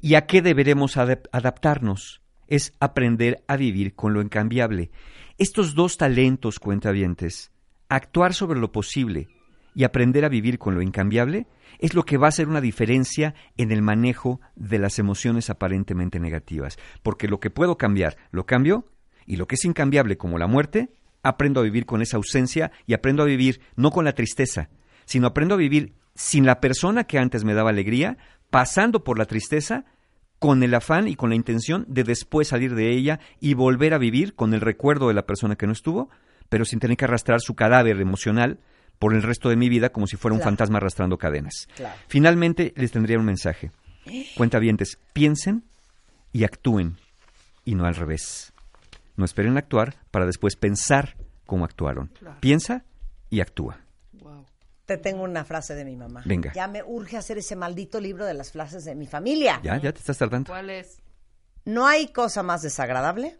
¿Y 0.00 0.14
a 0.14 0.26
qué 0.26 0.42
deberemos 0.42 0.96
adap- 0.96 1.28
adaptarnos? 1.32 2.22
Es 2.46 2.72
aprender 2.80 3.42
a 3.46 3.56
vivir 3.56 3.94
con 3.94 4.14
lo 4.14 4.22
incambiable. 4.22 4.90
Estos 5.38 5.74
dos 5.74 5.96
talentos, 5.96 6.58
cuentavientes, 6.58 7.50
actuar 7.88 8.34
sobre 8.34 8.58
lo 8.58 8.72
posible 8.72 9.28
y 9.74 9.84
aprender 9.84 10.24
a 10.24 10.28
vivir 10.28 10.58
con 10.58 10.74
lo 10.74 10.82
incambiable, 10.82 11.46
es 11.78 11.94
lo 11.94 12.04
que 12.04 12.16
va 12.16 12.26
a 12.26 12.30
hacer 12.30 12.48
una 12.48 12.60
diferencia 12.60 13.34
en 13.56 13.70
el 13.70 13.82
manejo 13.82 14.40
de 14.56 14.78
las 14.78 14.98
emociones 14.98 15.50
aparentemente 15.50 16.18
negativas. 16.18 16.78
Porque 17.02 17.28
lo 17.28 17.38
que 17.38 17.50
puedo 17.50 17.76
cambiar, 17.76 18.16
lo 18.30 18.46
cambio, 18.46 18.86
y 19.26 19.36
lo 19.36 19.46
que 19.46 19.56
es 19.56 19.64
incambiable 19.64 20.16
como 20.16 20.38
la 20.38 20.46
muerte, 20.46 20.88
aprendo 21.22 21.60
a 21.60 21.64
vivir 21.64 21.84
con 21.86 22.00
esa 22.02 22.16
ausencia 22.16 22.72
y 22.86 22.94
aprendo 22.94 23.22
a 23.22 23.26
vivir 23.26 23.60
no 23.76 23.90
con 23.90 24.04
la 24.04 24.14
tristeza, 24.14 24.70
sino 25.04 25.26
aprendo 25.26 25.54
a 25.54 25.58
vivir 25.58 25.94
sin 26.18 26.44
la 26.46 26.58
persona 26.60 27.04
que 27.04 27.16
antes 27.20 27.44
me 27.44 27.54
daba 27.54 27.70
alegría, 27.70 28.18
pasando 28.50 29.04
por 29.04 29.18
la 29.18 29.24
tristeza, 29.26 29.84
con 30.40 30.64
el 30.64 30.74
afán 30.74 31.06
y 31.06 31.14
con 31.14 31.30
la 31.30 31.36
intención 31.36 31.84
de 31.88 32.02
después 32.02 32.48
salir 32.48 32.74
de 32.74 32.90
ella 32.90 33.20
y 33.40 33.54
volver 33.54 33.94
a 33.94 33.98
vivir 33.98 34.34
con 34.34 34.52
el 34.52 34.60
recuerdo 34.60 35.06
de 35.06 35.14
la 35.14 35.26
persona 35.26 35.54
que 35.54 35.66
no 35.68 35.72
estuvo, 35.72 36.10
pero 36.48 36.64
sin 36.64 36.80
tener 36.80 36.96
que 36.96 37.04
arrastrar 37.04 37.40
su 37.40 37.54
cadáver 37.54 38.00
emocional 38.00 38.58
por 38.98 39.14
el 39.14 39.22
resto 39.22 39.48
de 39.48 39.54
mi 39.56 39.68
vida 39.68 39.90
como 39.90 40.08
si 40.08 40.16
fuera 40.16 40.32
un 40.34 40.38
Claro. 40.40 40.50
fantasma 40.50 40.78
arrastrando 40.78 41.18
cadenas. 41.18 41.68
Claro. 41.76 41.94
Finalmente, 42.08 42.72
les 42.76 42.90
tendría 42.90 43.18
un 43.18 43.24
mensaje. 43.24 43.70
Cuentavientes, 44.36 44.98
piensen 45.12 45.62
y 46.32 46.42
actúen, 46.42 46.96
y 47.64 47.76
no 47.76 47.84
al 47.84 47.94
revés. 47.94 48.52
No 49.16 49.24
esperen 49.24 49.56
actuar 49.56 49.96
para 50.10 50.26
después 50.26 50.56
pensar 50.56 51.16
cómo 51.46 51.64
actuaron. 51.64 52.10
Piensa 52.40 52.84
y 53.30 53.40
actúa. 53.40 53.78
Te 54.88 54.96
tengo 54.96 55.22
una 55.22 55.44
frase 55.44 55.74
de 55.74 55.84
mi 55.84 55.96
mamá. 55.96 56.22
Venga. 56.24 56.50
Ya 56.54 56.66
me 56.66 56.82
urge 56.82 57.18
hacer 57.18 57.36
ese 57.36 57.54
maldito 57.54 58.00
libro 58.00 58.24
de 58.24 58.32
las 58.32 58.52
frases 58.52 58.86
de 58.86 58.94
mi 58.94 59.06
familia. 59.06 59.60
¿Ya? 59.62 59.76
¿Ya 59.76 59.92
te 59.92 59.98
estás 59.98 60.16
tardando? 60.16 60.50
¿Cuál 60.50 60.70
es? 60.70 61.02
No 61.66 61.86
hay 61.86 62.08
cosa 62.08 62.42
más 62.42 62.62
desagradable 62.62 63.36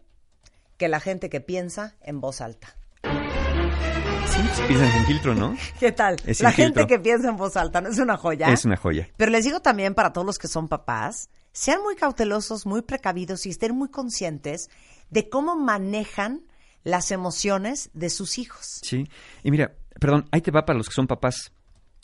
que 0.77 0.87
la 0.87 0.99
gente 0.99 1.27
que 1.27 1.41
piensa 1.41 1.95
en 2.01 2.21
voz 2.21 2.41
alta. 2.41 2.75
Sí, 3.01 4.63
piensan 4.67 4.91
sin 4.91 5.05
filtro, 5.07 5.33
¿no? 5.33 5.57
¿Qué 5.79 5.91
tal? 5.91 6.17
Es 6.27 6.39
la 6.41 6.51
gente 6.51 6.81
filtro. 6.81 6.85
que 6.85 6.99
piensa 6.99 7.29
en 7.29 7.37
voz 7.37 7.57
alta, 7.57 7.81
¿no 7.81 7.89
es 7.89 7.97
una 7.97 8.15
joya? 8.15 8.53
Es 8.53 8.65
una 8.65 8.77
joya. 8.77 9.09
Pero 9.17 9.31
les 9.31 9.43
digo 9.43 9.59
también 9.59 9.95
para 9.95 10.13
todos 10.13 10.27
los 10.27 10.37
que 10.37 10.47
son 10.47 10.67
papás, 10.67 11.31
sean 11.51 11.81
muy 11.81 11.95
cautelosos, 11.95 12.67
muy 12.67 12.83
precavidos 12.83 13.47
y 13.47 13.49
estén 13.49 13.75
muy 13.75 13.89
conscientes 13.89 14.69
de 15.09 15.29
cómo 15.29 15.55
manejan 15.55 16.45
las 16.83 17.09
emociones 17.09 17.89
de 17.93 18.11
sus 18.11 18.37
hijos. 18.37 18.81
Sí. 18.83 19.09
Y 19.43 19.49
mira, 19.49 19.73
perdón, 19.99 20.25
ahí 20.31 20.41
te 20.41 20.51
va 20.51 20.65
para 20.65 20.77
los 20.77 20.87
que 20.87 20.95
son 20.95 21.07
papás. 21.07 21.51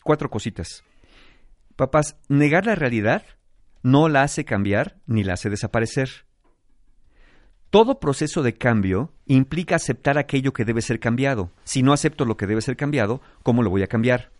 Cuatro 0.02 0.30
cositas. 0.30 0.84
Papás, 1.76 2.16
negar 2.28 2.66
la 2.66 2.74
realidad 2.74 3.22
no 3.82 4.08
la 4.08 4.22
hace 4.22 4.44
cambiar 4.44 4.96
ni 5.06 5.24
la 5.24 5.34
hace 5.34 5.50
desaparecer. 5.50 6.26
Todo 7.70 8.00
proceso 8.00 8.42
de 8.42 8.54
cambio 8.54 9.12
implica 9.26 9.76
aceptar 9.76 10.18
aquello 10.18 10.52
que 10.52 10.64
debe 10.64 10.80
ser 10.80 11.00
cambiado. 11.00 11.52
Si 11.64 11.82
no 11.82 11.92
acepto 11.92 12.24
lo 12.24 12.36
que 12.36 12.46
debe 12.46 12.62
ser 12.62 12.76
cambiado, 12.76 13.20
¿cómo 13.42 13.62
lo 13.62 13.70
voy 13.70 13.82
a 13.82 13.88
cambiar? 13.88 14.32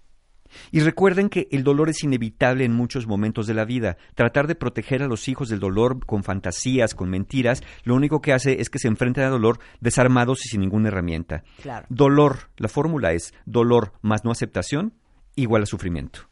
Y 0.70 0.80
recuerden 0.80 1.28
que 1.28 1.48
el 1.50 1.64
dolor 1.64 1.88
es 1.88 2.02
inevitable 2.02 2.64
en 2.64 2.72
muchos 2.72 3.06
momentos 3.06 3.46
de 3.46 3.54
la 3.54 3.64
vida. 3.64 3.96
Tratar 4.14 4.46
de 4.46 4.54
proteger 4.54 5.02
a 5.02 5.08
los 5.08 5.28
hijos 5.28 5.48
del 5.48 5.60
dolor 5.60 6.04
con 6.04 6.24
fantasías, 6.24 6.94
con 6.94 7.10
mentiras, 7.10 7.62
lo 7.84 7.94
único 7.94 8.20
que 8.20 8.32
hace 8.32 8.60
es 8.60 8.70
que 8.70 8.78
se 8.78 8.88
enfrenten 8.88 9.24
al 9.24 9.30
dolor 9.30 9.58
desarmados 9.80 10.44
y 10.44 10.48
sin 10.48 10.60
ninguna 10.60 10.88
herramienta. 10.88 11.44
Claro. 11.62 11.86
Dolor, 11.88 12.50
la 12.56 12.68
fórmula 12.68 13.12
es 13.12 13.34
dolor 13.44 13.92
más 14.02 14.24
no 14.24 14.30
aceptación 14.30 14.94
igual 15.34 15.62
a 15.62 15.66
sufrimiento. 15.66 16.28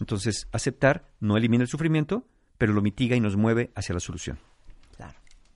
Entonces, 0.00 0.48
aceptar 0.52 1.12
no 1.20 1.36
elimina 1.36 1.62
el 1.62 1.68
sufrimiento, 1.68 2.26
pero 2.58 2.72
lo 2.72 2.82
mitiga 2.82 3.14
y 3.14 3.20
nos 3.20 3.36
mueve 3.36 3.70
hacia 3.74 3.94
la 3.94 4.00
solución. 4.00 4.38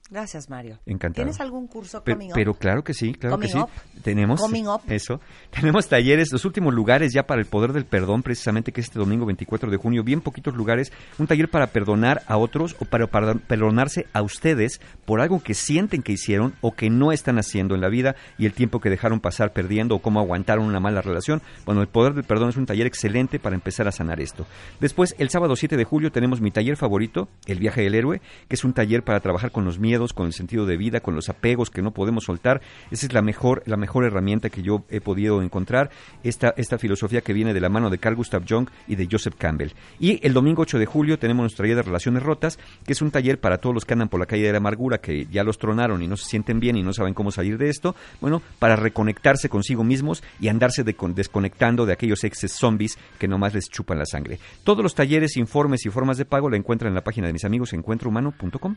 Gracias, 0.09 0.49
Mario. 0.49 0.79
Encantado. 0.85 1.25
¿Tienes 1.25 1.41
algún 1.41 1.67
curso 1.67 2.01
Pero, 2.03 2.17
coming 2.17 2.29
up? 2.29 2.33
pero 2.35 2.53
claro 2.53 2.83
que 2.83 2.93
sí, 2.93 3.13
claro 3.13 3.37
que 3.39 3.49
Coming 3.49 3.65
sí. 3.67 3.71
up. 3.97 4.01
Tenemos 4.03 4.39
Coming 4.39 4.67
up. 4.67 4.81
eso. 4.87 5.19
Tenemos 5.51 5.87
talleres, 5.89 6.31
los 6.31 6.45
últimos 6.45 6.73
lugares 6.73 7.11
ya 7.13 7.23
para 7.23 7.41
el 7.41 7.47
poder 7.47 7.73
del 7.73 7.85
perdón, 7.85 8.23
precisamente 8.23 8.71
que 8.71 8.79
es 8.81 8.87
este 8.87 8.99
domingo 8.99 9.25
24 9.25 9.69
de 9.69 9.75
junio, 9.77 10.03
bien 10.03 10.21
poquitos 10.21 10.55
lugares, 10.55 10.93
un 11.17 11.27
taller 11.27 11.49
para 11.49 11.67
perdonar 11.67 12.21
a 12.27 12.37
otros 12.37 12.75
o 12.79 12.85
para, 12.85 13.07
para 13.07 13.33
perdonarse 13.35 14.07
a 14.13 14.21
ustedes 14.21 14.79
por 15.05 15.19
algo 15.19 15.41
que 15.43 15.53
sienten 15.53 16.03
que 16.03 16.13
hicieron 16.13 16.53
o 16.61 16.73
que 16.73 16.89
no 16.89 17.11
están 17.11 17.37
haciendo 17.37 17.75
en 17.75 17.81
la 17.81 17.89
vida 17.89 18.15
y 18.37 18.45
el 18.45 18.53
tiempo 18.53 18.79
que 18.79 18.89
dejaron 18.89 19.19
pasar 19.19 19.51
perdiendo 19.51 19.95
o 19.95 19.99
cómo 19.99 20.21
aguantaron 20.21 20.65
una 20.65 20.79
mala 20.79 21.01
relación. 21.01 21.41
Bueno, 21.65 21.81
el 21.81 21.87
poder 21.87 22.13
del 22.13 22.23
perdón 22.23 22.49
es 22.49 22.55
un 22.57 22.65
taller 22.65 22.87
excelente 22.87 23.39
para 23.39 23.55
empezar 23.55 23.87
a 23.89 23.91
sanar 23.91 24.21
esto. 24.21 24.45
Después, 24.79 25.15
el 25.17 25.29
sábado 25.29 25.55
7 25.57 25.75
de 25.75 25.83
julio 25.83 26.13
tenemos 26.13 26.39
mi 26.39 26.51
taller 26.51 26.77
favorito, 26.77 27.27
El 27.45 27.59
viaje 27.59 27.81
del 27.81 27.95
héroe, 27.95 28.21
que 28.47 28.55
es 28.55 28.63
un 28.63 28.71
taller 28.73 29.03
para 29.03 29.19
trabajar 29.19 29.51
con 29.51 29.65
los 29.65 29.79
miedos, 29.79 29.96
con 30.13 30.27
el 30.27 30.33
sentido 30.33 30.65
de 30.65 30.77
vida, 30.77 30.99
con 30.99 31.15
los 31.15 31.29
apegos 31.29 31.69
que 31.69 31.81
no 31.81 31.91
podemos 31.91 32.25
soltar. 32.25 32.61
Esa 32.91 33.05
es 33.07 33.13
la 33.13 33.21
mejor, 33.21 33.63
la 33.65 33.77
mejor 33.77 34.05
herramienta 34.05 34.49
que 34.49 34.61
yo 34.61 34.83
he 34.89 35.01
podido 35.01 35.41
encontrar, 35.41 35.89
esta, 36.23 36.53
esta 36.57 36.77
filosofía 36.77 37.21
que 37.21 37.33
viene 37.33 37.53
de 37.53 37.59
la 37.61 37.69
mano 37.69 37.89
de 37.89 37.97
Carl 37.97 38.15
Gustav 38.15 38.43
Jung 38.47 38.69
y 38.87 38.95
de 38.95 39.07
Joseph 39.11 39.35
Campbell. 39.37 39.71
Y 39.99 40.25
el 40.25 40.33
domingo 40.33 40.61
8 40.61 40.79
de 40.79 40.85
julio 40.85 41.17
tenemos 41.19 41.43
nuestro 41.43 41.63
taller 41.63 41.77
de 41.77 41.83
relaciones 41.83 42.23
rotas, 42.23 42.59
que 42.85 42.93
es 42.93 43.01
un 43.01 43.11
taller 43.11 43.39
para 43.39 43.57
todos 43.57 43.73
los 43.73 43.85
que 43.85 43.93
andan 43.93 44.09
por 44.09 44.19
la 44.19 44.25
calle 44.25 44.43
de 44.45 44.51
la 44.51 44.57
amargura, 44.59 44.99
que 44.99 45.25
ya 45.25 45.43
los 45.43 45.57
tronaron 45.57 46.01
y 46.03 46.07
no 46.07 46.17
se 46.17 46.25
sienten 46.25 46.59
bien 46.59 46.77
y 46.77 46.83
no 46.83 46.93
saben 46.93 47.13
cómo 47.13 47.31
salir 47.31 47.57
de 47.57 47.69
esto, 47.69 47.95
bueno, 48.21 48.41
para 48.59 48.75
reconectarse 48.75 49.49
consigo 49.49 49.83
mismos 49.83 50.23
y 50.39 50.47
andarse 50.49 50.83
de- 50.83 50.95
desconectando 51.15 51.85
de 51.85 51.93
aquellos 51.93 52.23
exes 52.23 52.51
zombies 52.53 52.97
que 53.19 53.27
nomás 53.27 53.53
les 53.53 53.69
chupan 53.69 53.97
la 53.99 54.05
sangre. 54.05 54.39
Todos 54.63 54.83
los 54.83 54.95
talleres, 54.95 55.37
informes 55.37 55.85
y 55.85 55.89
formas 55.89 56.17
de 56.17 56.25
pago 56.25 56.49
la 56.49 56.57
encuentran 56.57 56.89
en 56.89 56.95
la 56.95 57.03
página 57.03 57.27
de 57.27 57.33
mis 57.33 57.45
amigos 57.45 57.73
encuentrohumano.com. 57.73 58.75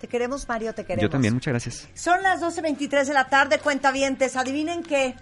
Te 0.00 0.06
queremos, 0.06 0.46
Mario, 0.48 0.74
te 0.74 0.84
queremos. 0.84 1.02
Yo 1.02 1.10
también, 1.10 1.34
muchas 1.34 1.52
gracias. 1.52 1.88
Son 1.94 2.22
las 2.22 2.40
12.23 2.40 3.04
de 3.04 3.14
la 3.14 3.28
tarde, 3.28 3.58
cuentavientes. 3.58 4.36
Adivinen 4.36 4.82
qué. 4.82 5.16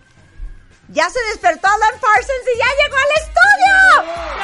Ya 0.88 1.08
se 1.10 1.18
despertó 1.30 1.66
Alan 1.66 2.00
Parsons 2.00 2.44
y 2.54 2.58
ya 2.58 2.66
llegó 2.84 2.96
al 2.96 3.12
estudio. 3.22 4.36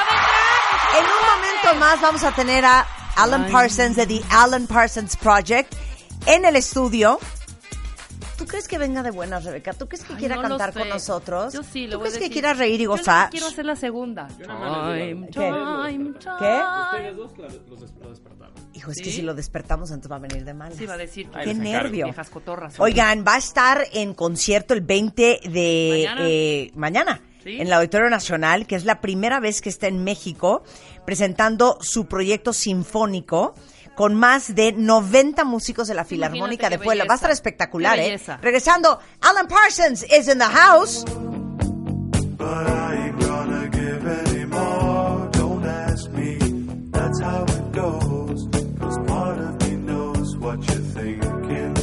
En 0.98 1.04
un 1.04 1.20
momento 1.34 1.74
más 1.78 2.00
vamos 2.00 2.24
a 2.24 2.34
tener 2.34 2.64
a 2.64 2.86
Alan 3.16 3.50
Parsons 3.50 3.96
de 3.96 4.06
The 4.06 4.22
Alan 4.30 4.66
Parsons 4.66 5.16
Project 5.16 5.74
en 6.26 6.44
el 6.44 6.56
estudio. 6.56 7.18
¿Tú 8.42 8.48
crees 8.48 8.66
que 8.66 8.76
venga 8.76 9.04
de 9.04 9.12
buenas, 9.12 9.44
Rebeca? 9.44 9.72
¿Tú 9.72 9.86
crees 9.88 10.02
que 10.04 10.14
Ay, 10.14 10.18
quiera 10.18 10.34
no 10.34 10.42
lo 10.42 10.48
cantar 10.48 10.72
con 10.74 10.88
nosotros? 10.88 11.54
Yo 11.54 11.62
sí, 11.62 11.86
le 11.86 11.92
¿Tú 11.92 11.98
voy 12.00 12.08
a 12.08 12.10
crees 12.10 12.14
que 12.14 12.20
decir. 12.28 12.32
quiera 12.32 12.54
reír 12.54 12.80
y 12.80 12.84
Yo 12.84 12.90
gozar? 12.90 13.30
quiero 13.30 13.46
hacer 13.46 13.64
la 13.64 13.76
segunda. 13.76 14.26
Time, 14.26 15.28
¿Qué? 15.28 15.32
time, 15.32 16.12
¿Qué? 16.18 16.60
time. 16.90 17.12
Hijo, 18.74 18.90
es 18.90 18.98
que 19.00 19.10
si 19.12 19.22
lo 19.22 19.34
despertamos, 19.34 19.90
entonces 19.90 20.10
va 20.10 20.16
a 20.16 20.18
venir 20.18 20.44
de 20.44 20.54
mal. 20.54 20.72
Sí, 20.72 20.86
va 20.86 20.94
a 20.94 20.96
decir. 20.96 21.28
Qué 21.44 21.54
nervio. 21.54 22.06
Viejas 22.06 22.30
cotorras. 22.30 22.80
Oigan, 22.80 23.24
va 23.26 23.34
a 23.34 23.38
estar 23.38 23.86
en 23.92 24.12
concierto 24.14 24.74
el 24.74 24.80
20 24.80 25.40
de 25.48 26.02
Mañana. 26.08 26.20
eh, 26.28 26.70
mañana 26.74 27.20
Sí. 27.44 27.54
en 27.60 27.66
el 27.66 27.72
Auditorio 27.72 28.08
Nacional, 28.10 28.66
que 28.66 28.74
es 28.76 28.84
la 28.84 29.00
primera 29.00 29.38
vez 29.40 29.60
que 29.60 29.68
está 29.68 29.86
en 29.88 30.02
México 30.04 30.62
presentando 31.04 31.78
su 31.80 32.06
proyecto 32.06 32.52
sinfónico 32.52 33.54
con 33.94 34.14
más 34.14 34.54
de 34.54 34.72
90 34.72 35.44
músicos 35.44 35.88
de 35.88 35.94
la 35.94 36.04
Filarmónica 36.04 36.68
de 36.70 36.78
Puebla. 36.78 37.04
Va 37.08 37.14
a 37.14 37.16
estar 37.16 37.30
espectacular, 37.30 37.98
¿eh? 37.98 38.18
Regresando, 38.40 38.98
Alan 39.20 39.46
Parsons 39.48 40.04
is 40.04 40.28
in 40.28 40.38
the 40.38 40.44
house. 40.46 41.04
But 42.38 42.66
I 42.66 43.06
ain't 43.06 43.20
gonna 43.20 43.68
give 43.68 44.06
any 44.06 44.44
more. 44.46 45.28
Don't 45.32 45.64
ask 45.64 46.10
me, 46.10 46.38
that's 46.90 47.20
how 47.20 47.44
it 47.44 47.72
goes. 47.72 48.48
Cause 48.80 48.98
part 49.06 49.38
of 49.38 49.62
me 49.62 49.76
knows 49.76 50.36
what 50.38 50.58
you're 50.66 50.80
thinking. 50.94 51.74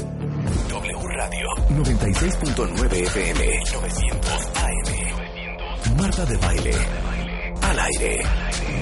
W 0.70 0.98
Radio 1.18 1.48
96.9 1.70 2.92
FM 3.06 3.42
900 3.72 4.52
AM 4.58 5.98
Marta 5.98 6.26
de 6.26 6.38
baile 6.38 6.76
al 7.62 7.80
aire. 7.80 8.79